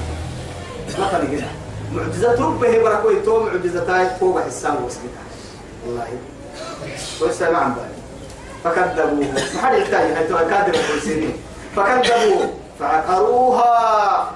ما 0.98 1.06
خلينا 1.06 1.46
معجزة 1.94 2.46
ربه 2.46 2.78
بركوي. 2.78 3.20
تو 3.20 3.44
معجزتاي 3.44 4.06
فوق 4.20 4.40
حسان 4.46 4.76
وسكتها 4.86 5.24
والله. 5.86 6.06
عن 7.58 7.74
بالي 7.74 7.93
فكذبوه. 8.64 9.26
ما 9.54 9.60
حد 9.62 9.74
يحتاج 9.74 10.14
حتى 10.14 10.50
كادر 10.50 10.74
السنين 10.96 11.36
فكذبوه. 11.76 12.50
فعقروها. 12.80 14.30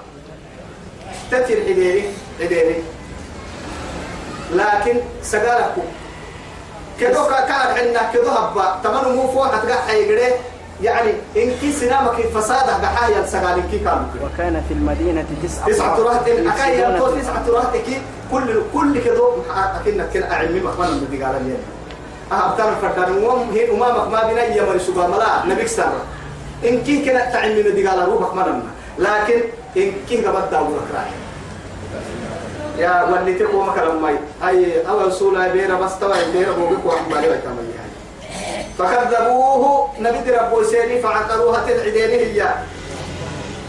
تتر 1.30 1.56
حديري 1.68 2.04
حديري. 2.40 2.82
لكن 4.52 4.96
سقالكم. 5.22 5.82
كدو 7.00 7.24
كان 7.24 7.52
عندنا 7.52 8.12
كدو 8.14 8.30
هبا. 8.30 8.80
تمنو 8.84 9.16
مو 9.16 9.28
فوق 9.32 9.46
هتقع 9.54 9.80
حيقري. 9.86 10.32
يعني 10.82 11.10
إن 11.36 11.50
كي 11.60 11.72
سنامك 11.72 12.20
فساده 12.34 12.78
بحايا 12.78 13.26
سقال 13.26 13.62
كي 13.70 13.78
كانوا 13.78 14.06
وكان 14.22 14.62
في 14.68 14.74
المدينة 14.74 15.24
تسعة 15.42 15.66
تسعة 15.66 15.98
رهط 15.98 16.22
أكاي 16.28 16.78
يفسدون 16.78 16.94
يمتو 16.94 17.14
في 17.14 17.20
تسعة. 17.20 17.44
رهط 17.48 17.76
كي 17.76 18.02
كل 18.32 18.62
كل 18.74 19.00
كدو 19.04 19.32
أكنك 19.50 20.10
كنا 20.12 20.32
أعلمي 20.32 20.60
مخوانا 20.60 20.90
من 20.90 21.08
دي. 21.10 21.24
قال 21.24 21.34
لي 21.44 21.56
أهبتان 22.32 22.74
فردان 22.82 23.24
وهم 23.24 23.50
هي 23.52 23.70
أمامك 23.70 24.08
ما 24.12 24.22
بنا 24.28 24.44
يمر 24.44 24.78
سبا 24.78 25.06
ملا 25.06 25.44
نبيك 25.46 25.66
سارة 25.66 26.02
إن 26.64 26.82
كي 26.84 27.04
كنا 27.04 27.30
تعلمي 27.32 27.62
من 27.62 27.74
دي 27.74 27.88
قال 27.88 28.08
روحك 28.08 28.34
مرنا 28.34 28.70
لكن 28.98 29.40
إن 29.76 29.92
كي 30.08 30.26
قبض 30.26 30.50
داورك 30.50 30.88
راي 30.94 31.12
يا 32.78 33.02
واللي 33.04 33.34
تقوى 33.34 33.64
مكرم 33.66 34.02
ماي 34.02 34.16
أي 34.48 34.88
أول 34.88 35.12
سولة 35.12 35.48
بيرا 35.48 35.74
بس 35.80 35.98
توا 35.98 36.14
بيرا 36.32 36.52
بوبك 36.52 36.86
وحمالي 36.86 37.28
وكمل 37.28 37.66
يعني 37.76 37.88
فكذبوه. 38.78 39.88
نبي 39.98 40.30
ربو 40.30 40.62
سيري 40.62 41.02
فعقروها 41.02 41.66
تدعي 41.66 42.38
هي. 42.38 42.54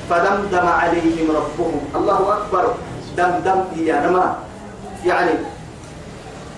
فدمدم 0.10 0.68
عليهم 0.68 1.28
ربهم. 1.36 1.82
الله 1.96 2.34
أكبر. 2.38 2.74
دمدم 3.18 3.62
يا 3.76 3.96
نما. 4.06 4.38
يعني 5.06 5.32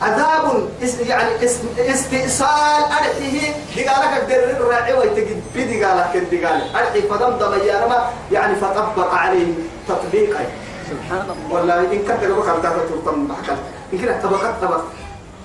عذاب 0.01 0.69
يعني 1.07 1.45
اس 1.45 1.59
استئصال 1.77 2.83
أرحيه 2.83 3.53
دقالك 3.77 4.13
الدر 4.21 4.49
الراعي 4.57 4.93
ويتجد 4.93 5.41
بدقالك 5.55 6.15
الدقال 6.15 6.61
أرحي 6.75 7.01
فدمدم 7.01 7.53
يا 7.67 7.85
نما 7.85 8.09
يعني 8.31 8.55
فطبق 8.55 9.13
عليهم 9.13 9.55
تطبيقا. 9.87 10.45
سبحان 10.89 11.21
الله 11.21 11.55
والله 11.55 11.79
إن 11.79 12.01
كنت 12.07 12.23
لو 12.23 12.43
كنت 12.43 12.65
ترتم 12.65 13.27
بحكا. 13.27 13.57
إن 13.93 13.97
كنت 13.99 14.23
طبقت 14.23 14.61
طبق 14.61 14.81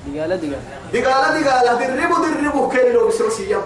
دقالة 0.06 0.36
دقالة. 0.36 0.60
دقالة 0.92 1.40
دقالة. 1.40 1.72
دربوا 1.86 2.18
دربوا. 2.26 2.70
كيلو 2.72 3.08
بسرسية 3.08 3.60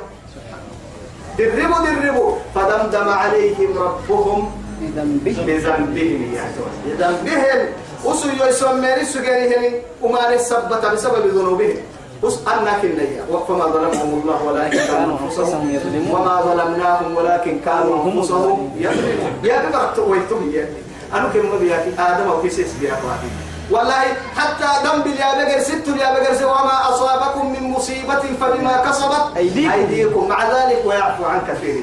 دربوا 1.39 1.79
دربوا. 1.87 2.37
فدمدم 2.55 3.09
عليهم 3.09 3.79
ربهم 3.79 4.53
بذنبه 4.81 5.37
بذنبهم 5.47 6.35
يا 6.35 6.45
بذنبهم. 6.87 7.69
وسو 8.05 8.29
يسمى 8.49 9.05
سجارهم 9.05 9.73
وما 10.03 10.35
نثبت 10.35 10.87
بسبب 10.93 11.27
ذنوبهم 11.27 11.77
وس 12.23 12.39
أنا 12.49 12.73
كنيا 12.83 13.25
وفما 13.33 13.65
ظلمهم 13.65 14.11
الله 14.23 14.39
ولكن 14.45 14.79
كانوا 14.79 15.19
أنفسهم. 15.19 15.71
يظلمون. 15.75 16.21
وما 16.21 16.41
ظلمناهم 16.41 17.17
ولكن 17.17 17.61
كانوا 17.65 17.97
هم 17.97 18.19
أنفسهم. 18.19 18.71
يظلمون. 18.77 19.33
يا 19.45 19.57
بقرة 19.71 20.05
ويتم 20.09 20.51
يا 20.53 20.69
أنا 21.15 21.29
كم 21.29 21.59
بيا 21.59 21.79
آدم 21.99 22.29
أو 22.31 22.43
كيسيس 22.43 22.73
بيا 22.81 22.93
واحد 22.93 23.31
والله 23.71 24.03
حتى 24.37 24.69
ذنب 24.85 25.07
يا 25.07 25.31
بقر 25.39 25.61
ست 25.61 25.89
يا 25.89 26.09
بقر 26.15 26.47
وما 26.47 26.77
أصابكم 26.91 27.53
من 27.53 27.71
مصيبة 27.71 28.23
فبما 28.41 28.85
كسبت 28.87 29.37
أيديكم. 29.37 29.73
أيديكم. 29.73 30.29
مع 30.29 30.41
ذلك 30.45 30.83
ويعفو 30.87 31.25
عن 31.25 31.41
كثير 31.49 31.83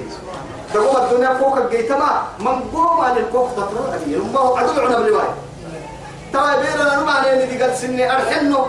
تقوم 0.74 0.96
الدنيا 1.04 1.34
فوق 1.34 1.58
الجيتما. 1.58 2.24
من 2.40 2.60
قوم 2.74 3.02
عن 3.02 3.18
الكوك 3.18 3.50
تطلع. 3.58 3.96
أبي 3.96 4.16
ما 4.34 4.40
هو 4.40 4.58
عدو 4.58 4.82
عنا 4.82 5.00
بالرواية. 5.00 5.47
ترى 6.34 6.52
بيرنا 6.62 6.96
نما 6.96 7.12
عليه 7.12 7.46
دي 7.46 7.64
قال 7.64 7.76
سني 7.76 8.12
أرحنه 8.12 8.68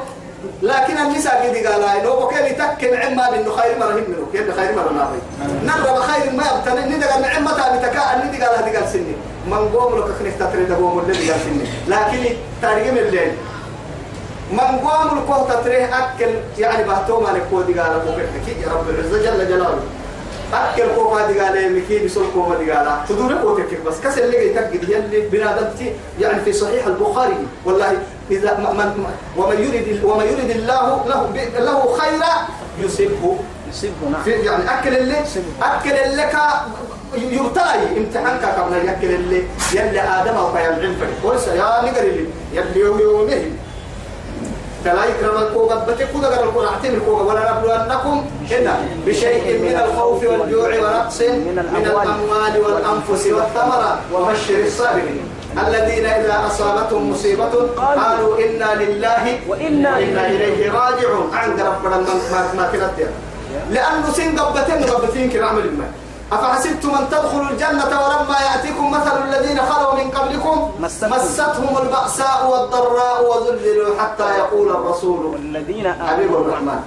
لكن 0.63 0.99
النساء 0.99 1.53
دي 1.53 1.67
قال 1.67 1.81
لا 1.81 2.05
لو 2.05 2.27
بكي 2.27 2.51
تكن 2.51 2.97
عما 2.97 3.23
لأنه 3.23 3.57
خير 3.57 3.79
مرة 3.79 3.93
هم 3.93 3.95
منه 3.95 4.27
كيف 4.33 4.57
خير 4.57 4.75
مرة 4.77 4.93
ناطي 4.93 5.19
نرى 5.65 5.99
بخير 5.99 6.33
ما 6.33 6.45
يبتني 6.45 6.97
ندى 6.97 7.05
قال 7.05 7.23
نعم 7.23 7.45
متى 7.45 7.63
بتكاء 7.79 8.23
ندى 8.27 8.45
قال 8.45 8.65
هذه 8.65 8.77
قال 8.77 8.89
سني 8.89 9.15
من 9.47 9.69
قوم 9.69 9.99
لك 9.99 10.05
كنك 10.05 10.35
تتريد 10.41 10.73
قوم 10.73 10.99
الذي 10.99 11.31
قال 11.31 11.41
سني. 11.41 11.65
لكن 11.89 12.37
تاريخ 12.63 12.87
الليل. 12.89 13.33
من 14.53 14.59
قوم 14.59 15.19
الكوه 15.19 15.55
تتريه 15.55 15.99
أكل 15.99 16.31
يعني 16.59 16.85
بهتوما 16.85 17.29
لكو 17.29 17.63
دي 17.63 17.81
قال 17.81 17.93
أبو 17.93 18.11
بكر. 18.11 18.63
يا 18.63 18.73
رب 18.73 18.91
العزة 18.91 19.19
جل 19.19 19.49
جلاله. 19.49 19.79
أكل 20.53 20.95
كوكا 20.95 21.33
دقالة 21.33 21.69
مكين 21.69 22.07
بسول 22.07 22.25
كوما 22.35 22.55
دقالة 22.55 23.05
تدور 23.09 23.35
كوتك 23.43 23.81
بس 23.87 24.01
كسر 24.01 24.25
اللي 24.25 24.51
يتقد 24.51 24.89
يلي 24.89 25.21
بنادمتي 25.21 25.93
يعني 26.21 26.41
في 26.41 26.53
صحيح 26.53 26.87
البخاري. 26.87 27.37
والله 27.65 27.99
إذا 28.31 28.55
من 28.57 29.05
ومن 29.37 29.57
يريد 29.57 30.05
ومن 30.05 30.25
يريد 30.25 30.51
الله 30.51 31.05
له 31.07 31.31
له 31.59 31.97
خيرا 31.97 32.33
يصيبه. 32.81 33.37
يصيبه 33.71 34.09
نعم. 34.11 34.23
يعني 34.27 34.79
أكل 34.79 34.97
اللي 34.97 35.17
أكل 35.63 35.91
اللي 35.91 36.23
كا 36.23 36.67
يبتلي 37.17 37.99
امتحان 37.99 38.39
كا 38.41 38.63
قبل 38.63 38.77
يأكل 38.77 39.11
اللي 39.15 39.43
يلي 39.73 40.01
آدم 40.01 40.35
أو 40.35 40.53
كيان 40.53 40.73
علم 40.73 40.97
ولسه 41.25 41.55
يا 41.55 41.91
نقر 41.91 42.03
اللي 42.03 42.27
يلي 42.53 42.81
يومه. 42.81 43.43
فلا 44.85 45.05
يكرم 45.05 45.43
الكوبا 45.43 45.75
بتكو 45.75 46.19
دغر 46.19 46.45
القرآن. 46.45 46.69
اعتم 46.69 46.95
الكوبا 46.95 47.23
ولا 47.23 47.43
نبلونكم 47.53 48.27
هنا 48.51 48.75
بشيء 49.07 49.59
من 49.59 49.81
الخوف 49.85 50.25
والجوع 50.25 50.69
ونقص 50.69 51.21
من 51.21 51.59
الأموال. 51.59 52.55
والأنفس 52.65 53.27
والثمرات 53.27 53.99
وبشر 54.13 54.65
الصابرين. 54.67 55.25
الذين 55.67 56.07
إذا 56.07 56.47
أصابتهم 56.47 57.11
مصيبة 57.11 57.55
قالوا 57.77 58.39
إنا 58.39 58.83
لله 58.83 59.25
وإنا 59.49 59.97
وإنا 59.97 60.27
إليه 60.27 60.73
راجعون. 60.73 61.31
عند 61.35 61.61
ربنا 61.61 61.97
ما 61.97 62.53
ما 62.57 62.69
كنت 62.73 63.09
لأنه 63.71 64.13
سن 64.13 64.39
قبتين 64.39 64.85
قبتين 64.85 65.31
كرام 65.31 65.59
الماء 65.59 65.91
أفحسبتم 66.33 66.95
أن 66.95 67.09
تدخلوا 67.11 67.51
الجنة 67.51 67.93
ولما 68.03 68.37
يأتيكم 68.41 68.91
مثل 68.91 69.23
الذين 69.29 69.61
خلوا 69.61 69.95
من 69.95 70.11
قبلكم 70.11 70.71
مستهم. 70.81 71.11
مستهم 71.13 71.79
البأساء 71.83 72.51
والضراء 72.51 73.25
وذللوا 73.31 74.01
حتى 74.01 74.39
يقول 74.39 74.71
الرسول 74.71 75.27
والذين 75.27 75.95
حبيب 76.07 76.35
الرحمن. 76.35 76.81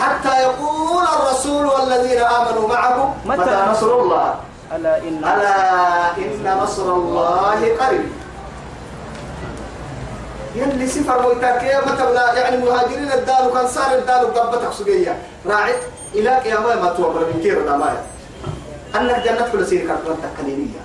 حتى 0.00 0.42
يقول 0.42 1.04
الرسول 1.16 1.66
والذين 1.66 2.18
آمنوا 2.22 2.68
معه 2.68 3.14
متى 3.26 3.40
متى 3.40 3.64
نصر 3.70 4.00
الله؟ 4.00 4.34
ألا 4.76 4.98
إن 4.98 5.18
ألا 5.18 6.16
إن 6.16 6.58
نصر 6.62 6.94
الله 6.94 7.60
قريب. 7.80 8.12
يلي 10.54 10.86
سفر 10.86 11.26
ويتاكيا 11.26 11.80
متى 11.80 12.12
لا؟ 12.14 12.32
يعني 12.32 12.56
مهاجرين 12.64 13.12
الدار 13.12 13.50
كان 13.54 13.68
صار 13.68 13.94
الدار 13.94 14.24
قبتك 14.24 14.72
سجية 14.72 15.18
راعت 15.46 15.80
إلى 16.14 16.30
قيامة 16.30 16.74
ما 16.82 16.88
توبر 16.96 17.20
من 17.20 17.40
كير 17.42 17.58
الأماية 17.58 18.02
أنك 18.96 19.24
جنة 19.24 19.48
كل 19.52 19.66
سير 19.66 19.86
كانت 19.86 20.00
تكلينية 20.36 20.82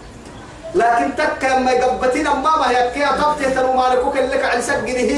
لكن 0.76 1.16
تك 1.16 1.46
ما 1.46 1.72
يقبتين 1.72 2.28
أما 2.28 2.58
ما 2.58 2.70
هي 2.70 2.92
كيا 2.94 3.12
ضبط 3.12 3.40
تنو 3.56 3.74
مالكوك 3.74 4.18
اللي 4.18 4.38
كعن 4.38 4.62
سجده 4.62 5.12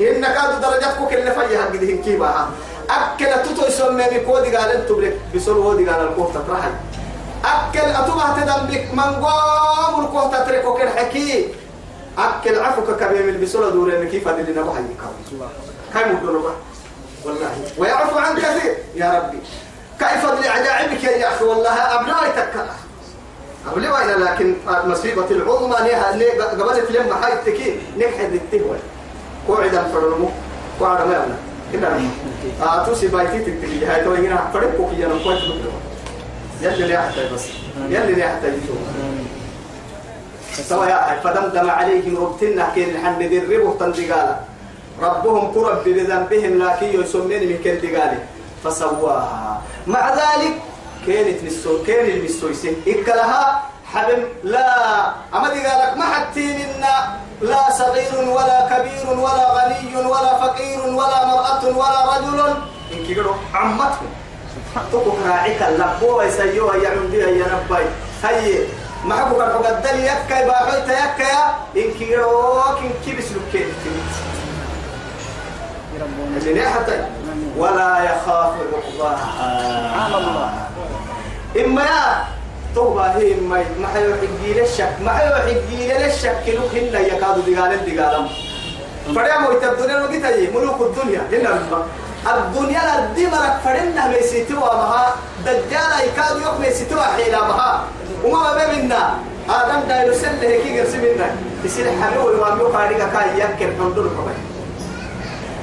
إن 0.00 0.22
كاد 0.22 0.60
درجاتك 0.60 1.12
اللي 1.12 1.30
فيها 1.30 1.64
قده 1.64 2.02
كيبها. 2.04 2.50
أكل 2.90 3.42
توتو 3.42 3.66
يسمى 3.66 4.04
بكودي 4.12 4.56
قال 4.56 4.70
أنتم 4.70 4.94
بلك 4.94 5.18
بسول 5.34 5.56
ودي 5.56 5.90
قال 5.90 6.08
الكوفة 6.08 6.40
ترحل. 6.48 6.70
أكل 7.44 7.88
أتوبة 7.90 8.40
تدم 8.40 8.66
بك 8.66 8.88
من 8.92 9.24
قام 9.24 10.04
الكوفة 10.04 10.44
تتركوك 10.44 10.82
الحكي 10.82 11.54
أكل 12.18 12.58
عفوك 12.58 12.90
كبير 13.00 13.22
من 13.22 13.40
بسول 13.42 13.72
دورين 13.72 14.08
كيف 14.08 14.28
اللي 14.28 14.60
نبحي 14.60 14.82
الله. 15.32 15.50
كم 15.94 16.16
يقولوا 16.16 16.50
والله. 17.24 17.50
ويعفو 17.78 18.18
عن 18.18 18.36
كثير. 18.36 18.76
يا 18.94 19.18
ربي. 19.18 19.38
كيف 19.98 20.24
لعجائبك 20.24 21.04
يا 21.04 21.28
أخي 21.28 21.44
والله؟ 21.44 21.70
أبنائي 21.70 22.32
تكلا 22.32 22.66
أبلي 23.72 23.88
وإلا 23.88 24.24
لكن 24.24 24.54
مصيبة 24.84 25.30
العظمى 25.30 25.76
لها 25.88 26.16
ليه 26.16 26.42
قبلت 26.42 26.90
لما 26.90 27.14
حي 27.22 27.32
التكين 27.32 27.80
نكحد 27.98 28.32
التهوى 28.32 28.76
قوعدا 29.48 29.82
فرمو 29.82 30.28
قوعدا 30.80 31.04
ما 31.04 31.12
يبنى 31.14 31.34
كده 31.72 31.88
أتوسي 32.62 33.06
بايتي 33.08 33.38
تكتلي 33.38 33.86
هاي 33.86 34.04
تو 34.04 34.14
هنا 34.14 34.50
فرقوا 34.52 34.90
كي 34.90 35.06
أنا 35.06 35.14
كويس 35.24 35.42
بكرة. 35.44 35.72
يلي 36.62 36.86
لي 36.86 36.98
حتى 36.98 37.28
بس. 37.34 37.44
يلي 37.88 38.12
لي 38.12 38.22
يشوف 38.64 38.78
سوى 40.68 40.86
يا 40.86 41.20
فدمدم 41.24 41.70
عليهم 41.70 42.16
ربتنا 42.16 42.68
كين 42.74 42.98
حن 43.04 43.18
دربه 43.18 43.74
تندقالا 43.80 44.36
ربهم 45.02 45.52
كرب 45.54 45.84
بذنبهم 45.84 46.62
لكن 46.62 47.00
يسمين 47.00 47.48
من 47.48 47.58
كل 47.64 47.76
دقالي 47.88 48.18
فسواها 48.64 49.57
مع 49.88 50.10
ذلك 50.14 50.54
كانت 51.06 51.44
نسو 51.44 51.82
كان 51.86 52.06
المسويسين 52.10 52.82
إكلها 52.86 53.62
حبم 53.92 54.22
لا 54.44 54.68
أما 55.34 55.48
قالك 55.48 55.96
ما 55.96 56.04
حتى 56.04 56.46
منا 56.58 56.94
لا 57.40 57.70
صغير 57.78 58.28
ولا 58.28 58.68
كبير 58.70 59.18
ولا 59.18 59.46
غني 59.56 59.96
ولا 59.96 60.32
فقير 60.42 60.80
ولا 60.80 61.26
مرأة 61.26 61.64
ولا 61.66 62.00
رجل. 62.16 62.40
إن 62.92 63.06
كيرو 63.06 63.34
عمتهم. 63.54 64.10
تقول 64.92 65.14
راعيك 65.26 65.62
اللبوة 65.62 66.24
يسيوها 66.24 66.76
يعمديها 66.76 67.28
يا 67.28 67.46
نباي 67.64 67.84
هي 68.24 68.58
ما 69.04 69.16
حكوا 69.16 69.44
حقا 69.44 69.78
الدلي 69.78 70.06
يكا 70.06 70.40
يباحويت 70.44 70.88
يكا 70.88 71.34
إن 71.76 71.90
كيرو 71.98 72.62
كن 72.62 72.90
كيبس 73.04 73.24
لكين 73.32 73.68
اللي 76.36 76.68
حتى 76.70 77.06
ولا 77.56 77.90
يخاف 78.04 78.52
عقباها. 78.72 79.16
سبحان 79.96 80.12
الله. 80.14 80.50
إما 81.64 81.82
يا 81.82 82.24
توبة 82.74 83.06
هي 83.16 83.34
ما 83.34 83.64
ما 83.80 83.88
حيو 83.94 84.14
حجيل 84.20 84.58
الشك 84.60 84.92
ما 85.04 85.10
حيو 85.10 85.34
حجيل 85.34 85.92
الشك 85.92 86.44
لو 86.46 86.68
هن 86.72 86.94
يكادوا 87.04 87.42
دجال 87.46 87.72
الدجالم 87.72 88.28
فريا 89.14 89.38
مو 89.38 89.50
يتبدون 89.50 89.90
الوقت 89.90 90.24
هي 90.24 90.50
ملوك 90.50 90.80
الدنيا. 90.80 91.22
هنا 91.32 91.50
ربما 91.50 91.86
الدنيا 92.26 92.98
الدي 92.98 93.26
مرك 93.26 93.56
فرنا 93.64 94.08
ميسيتوا 94.08 94.74
مها 94.74 95.14
دجال 95.46 95.92
يكاد 96.06 96.36
يوم 96.44 96.60
ميسيتوا 96.60 97.02
حيلا 97.02 97.40
مها 97.40 97.84
وما 98.24 98.66
بيننا 98.66 99.14
آدم 99.48 99.88
دايلو 99.88 100.14
سل 100.14 100.40
هيك 100.42 100.66
يرسم 100.66 100.98
منا. 100.98 101.28
يصير 101.64 101.86
حلو 102.02 102.22
وما 102.28 102.62
يقارن 102.62 103.02
كاي 103.12 103.40
يكر 103.40 103.70
دول 103.96 104.08
كمان 104.16 104.38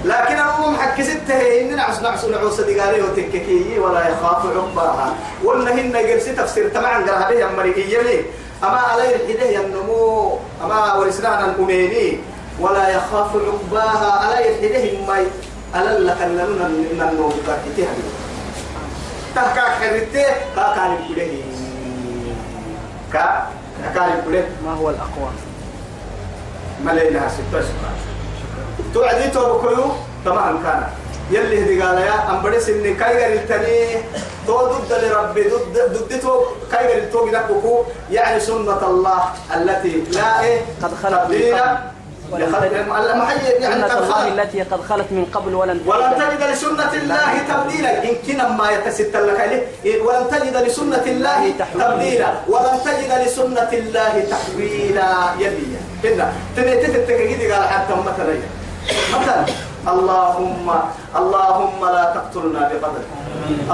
لكن 0.06 0.34
أنا 0.38 0.70
محكسته 0.70 1.62
إننا 1.62 1.84
عس 1.84 2.00
نعس 2.02 2.26
نعوس 2.26 2.62
دقاري 2.62 3.02
وتككي 3.02 3.80
ولا 3.80 4.10
يخاف 4.10 4.46
عقباها. 4.46 5.14
ولا 5.44 5.74
هن 5.74 5.92
جلسي 5.92 6.32
تفسير 6.34 6.70
تبعا 6.70 6.98
قالها 6.98 7.30
به 7.32 7.50
أمريكية 7.50 8.02
لي 8.02 8.22
أما 8.64 8.78
علي 8.78 9.16
الحده 9.16 9.66
النمو 9.66 10.38
أما 10.64 10.94
ورسنا 10.94 11.46
الأميني 11.46 12.20
ولا 12.60 12.90
يخاف 12.90 13.30
عقباها. 13.36 14.12
علي 14.26 14.46
الحده 14.50 15.06
ما 15.08 15.26
ألا 15.76 16.00
لك 16.00 16.22
أننا 16.22 16.68
ننو 17.00 17.28
بكتها 17.28 17.94
تهكا 19.36 19.66
خريته 19.80 20.26
كاكا 20.56 20.88
نبكله 20.88 21.42
كا 23.14 23.48
كاكا 23.84 24.16
نبكله 24.16 24.46
ما 24.66 24.74
هو 24.74 24.90
الأقوى؟ 24.90 25.30
ما 26.86 26.92
ليلها 26.92 27.28
ستة 27.28 27.62
سكان 27.62 28.15
توعدي 28.94 29.28
تو 29.28 29.58
بكلو 29.58 29.86
تمام 30.26 30.64
كان. 30.64 30.84
يلي 31.32 31.64
هدي 31.64 31.82
قال 31.82 31.98
يا 31.98 32.30
أم 32.30 32.44
بدي 32.44 32.60
سني 32.60 32.94
كاي 32.94 33.18
غير 33.18 33.34
التاني. 33.42 34.04
تو 34.48 34.58
ضد 34.58 34.92
لربي 34.94 35.44
ضد 35.44 35.76
ضد 35.94 36.20
تو 36.22 36.46
كاي 36.72 36.88
غير 36.88 37.12
تو 37.12 37.26
بنكوكو 37.26 37.84
يعني 38.12 38.40
سنة 38.40 38.88
الله 38.88 39.22
التي 39.56 40.04
لا 40.12 40.42
إيه؟ 40.42 40.62
قد 40.84 40.92
خلت 41.04 41.32
يعني 42.32 42.52
سنة 43.62 43.98
الله 43.98 44.28
التي 44.28 44.62
قد 44.62 44.82
خلت 44.90 45.10
من 45.12 45.26
قبل 45.34 45.56
ولن 45.56 45.82
ولن 45.86 46.12
تجد 46.18 46.38
تجد 46.38 46.44
لسنة 46.52 46.94
الله 46.94 47.32
تبديلا. 47.50 48.04
إن 48.04 48.16
كنا 48.28 48.48
ما 48.50 48.72
يتست 48.72 49.16
لك 49.16 49.68
ولن 50.06 50.26
تجد 50.32 50.56
لسنة 50.58 51.06
الله 51.06 51.54
تبديلا. 51.60 52.30
ولن 52.48 52.78
تجد 52.86 53.12
لسنة 53.26 53.72
الله 53.74 54.14
تحويلا. 54.30 55.10
يلي. 55.40 55.78
هنا 56.04 56.34
تنتت 56.56 56.96
التكاكيد 56.96 57.52
قال 57.52 57.64
حتى 57.64 57.94
مثلا 57.94 58.36
مثلا 59.14 59.46
اللهم 59.94 60.68
اللهم 61.16 61.82
لا 61.96 62.04
تقتلنا 62.16 62.62
بقدرك 62.70 63.08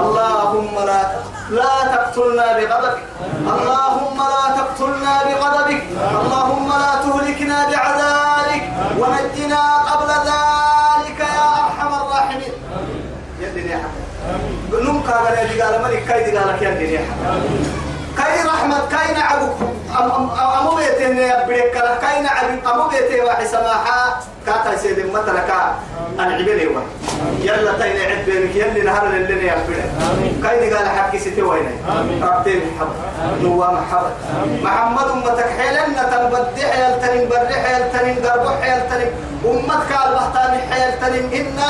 اللهم 0.02 0.74
لا 0.86 1.00
لا 1.50 1.74
تقتلنا 1.94 2.46
بغضبك. 2.58 3.02
اللهم 3.54 4.18
لا 4.18 4.44
تقتلنا 4.58 5.14
بغضبك. 5.28 5.82
اللهم 6.20 6.68
لا 6.68 6.92
تهلكنا 7.04 7.58
بعذابك. 7.70 8.64
ونجنا 9.00 9.62
قبل 9.90 10.10
ذلك 10.30 11.20
يا 11.20 11.48
أرحم 11.62 11.92
الراحمين. 12.02 12.54
يا 13.40 13.48
دنيا 13.56 13.80
نم 14.72 15.00
قال 15.08 15.24
يا 15.34 15.64
قال 15.64 15.82
ملك 15.82 16.04
كاي 16.08 16.36
قال 16.36 16.62
يا 16.62 16.70
دنيا 16.80 17.04
كاي 18.32 18.44
رحمة 18.44 18.78
كاي 18.90 19.14
نعبك 19.14 19.52
أمو 20.60 20.74
بيتين 20.76 21.16
يا 21.16 21.46
بريك 21.46 21.72
كاي 21.72 22.22
نعبك 22.22 22.66
أمو 22.74 22.88
بيتين 22.88 23.24
واحد 23.24 23.46
سماحة 23.46 24.20
كاتا 24.46 24.76
سيد 24.76 25.12
مثلا 25.12 25.40
كا 25.40 25.74
أنعبني 26.18 26.66
وين 26.66 26.88
يلا 27.40 27.72
تين 27.72 27.96
عبينك 28.10 28.56
يلي 28.56 28.80
نهار 28.80 29.06
اللي 29.06 29.46
يا 29.46 29.56
بريك 29.68 30.42
كاي 30.42 30.72
قال 30.74 30.88
حكي 30.88 31.18
ستي 31.18 31.42
وين 31.42 31.68
ربتين 32.22 32.60
محمد. 32.76 32.96
نوا 33.42 33.66
محمد. 33.66 34.12
محمد 34.62 35.08
أمتك 35.08 35.46
حيلن 35.58 35.96
تنبدي 35.96 36.66
حيل 36.66 37.00
تنين 37.02 37.28
بري 37.28 37.54
حيل 37.54 37.92
تنين 37.92 38.26
قرب 38.26 38.62
حيل 38.62 38.80
تنين. 38.90 39.12
أمتك 39.44 39.90
البحتان 40.06 40.60
حيل 40.70 41.00
تنين 41.00 41.32
إن 41.32 41.60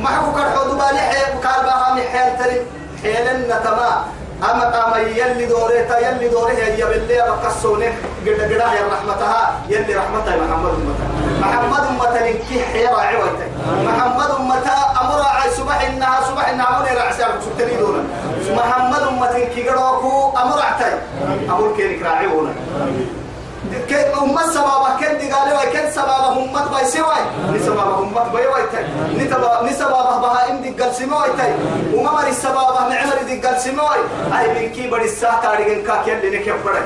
محبوك 0.00 0.36
الحوض 0.36 0.70
بالي 0.78 0.98
حيل 0.98 1.40
كالبها 1.42 1.94
حيل 2.12 2.38
تنين. 2.38 2.62
حيلن 3.02 3.54
تمام 3.64 4.02
أما 4.50 4.64
قام 4.64 5.06
يلي 5.06 5.46
دوريتا 5.46 5.98
يلي 5.98 6.28
دوره 6.28 6.50
يا 6.52 6.86
بالله 6.86 7.24
بقصونه 7.24 7.92
قد 8.26 8.28
قد 8.40 8.50
يا 8.50 8.86
رحمتها 8.92 9.54
يلي 9.68 9.94
رحمتها 9.94 10.36
محمد 10.36 10.70
أمتها. 10.74 11.08
محمد 11.40 11.86
أمتها 11.86 12.32
كي 12.48 12.64
حيرا 12.72 13.00
عوتك 13.00 13.50
محمد 13.86 14.30
أمتها 14.40 14.82
أمر 15.00 15.22
صبح 15.56 15.80
إنها 15.88 16.20
صبح 16.28 16.48
إنها 16.48 16.68
أمر 16.76 16.86
رعسال 16.96 17.30
سبتني 17.44 17.76
دونا 17.76 18.02
محمد 18.56 19.02
أمتها 19.02 19.44
كي 19.54 19.68
قدوكو 19.68 20.30
أمر 20.42 20.62
عتاي. 20.62 20.94
أمر 21.48 21.72
كينك 21.76 22.02
راعيونا 22.02 22.52
أمة 24.22 24.42
سبابة 24.50 24.90
كن 25.00 25.18
دي 25.18 25.32
قالوا 25.32 25.64
كن 25.72 25.90
سبابة 25.90 26.28
أمة 26.42 26.68
باي 26.72 26.84
سواي 26.84 27.22
نسبابة 27.54 27.98
أمة 27.98 28.24
باي 28.32 28.46
واي 28.46 28.62
تاي. 28.72 28.84
نسبابة 29.64 30.18
بها 30.20 30.50
إم 30.50 30.62
دي 30.62 30.70
قل 30.70 30.94
سماوي 30.94 31.28
تاي. 31.38 31.52
وما 31.94 32.12
مري 32.12 32.32
سبابة 32.32 32.88
نعمر 32.88 33.22
دي 33.26 33.40
قل 33.40 33.60
سماوي 33.60 33.96
أي 34.38 34.48
بنكي 34.54 34.90
بدي 34.90 35.04
الساعة 35.04 35.42
تاريخ 35.42 35.86
كاك 35.86 36.08
يلي 36.08 36.38
نكيب 36.38 36.54
بدي 36.64 36.78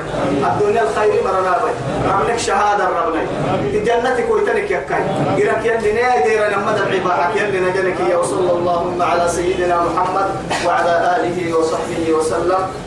الدنيا 0.47 0.81
الخير 0.81 1.23
مرنا 1.23 1.57
باي. 1.57 1.73
ربنك 2.09 2.39
شهادة 2.39 2.89
ربنا 2.89 3.21
الجنة 3.61 4.19
كويتنك 4.27 4.71
يكاي 4.71 5.03
إيرك 5.37 5.65
يلي 5.65 5.91
ناي 5.93 6.23
دير 6.23 6.57
نمد 6.57 6.77
العباحة. 6.77 7.31
يلي 7.35 7.59
نجنك 7.59 7.99
يا 8.09 8.17
وصلى 8.17 8.51
اللهم 8.51 9.01
على 9.01 9.29
سيدنا 9.29 9.81
محمد 9.83 10.27
وعلى 10.65 11.15
آله 11.15 11.57
وصحبه 11.57 12.13
وسلم. 12.17 12.86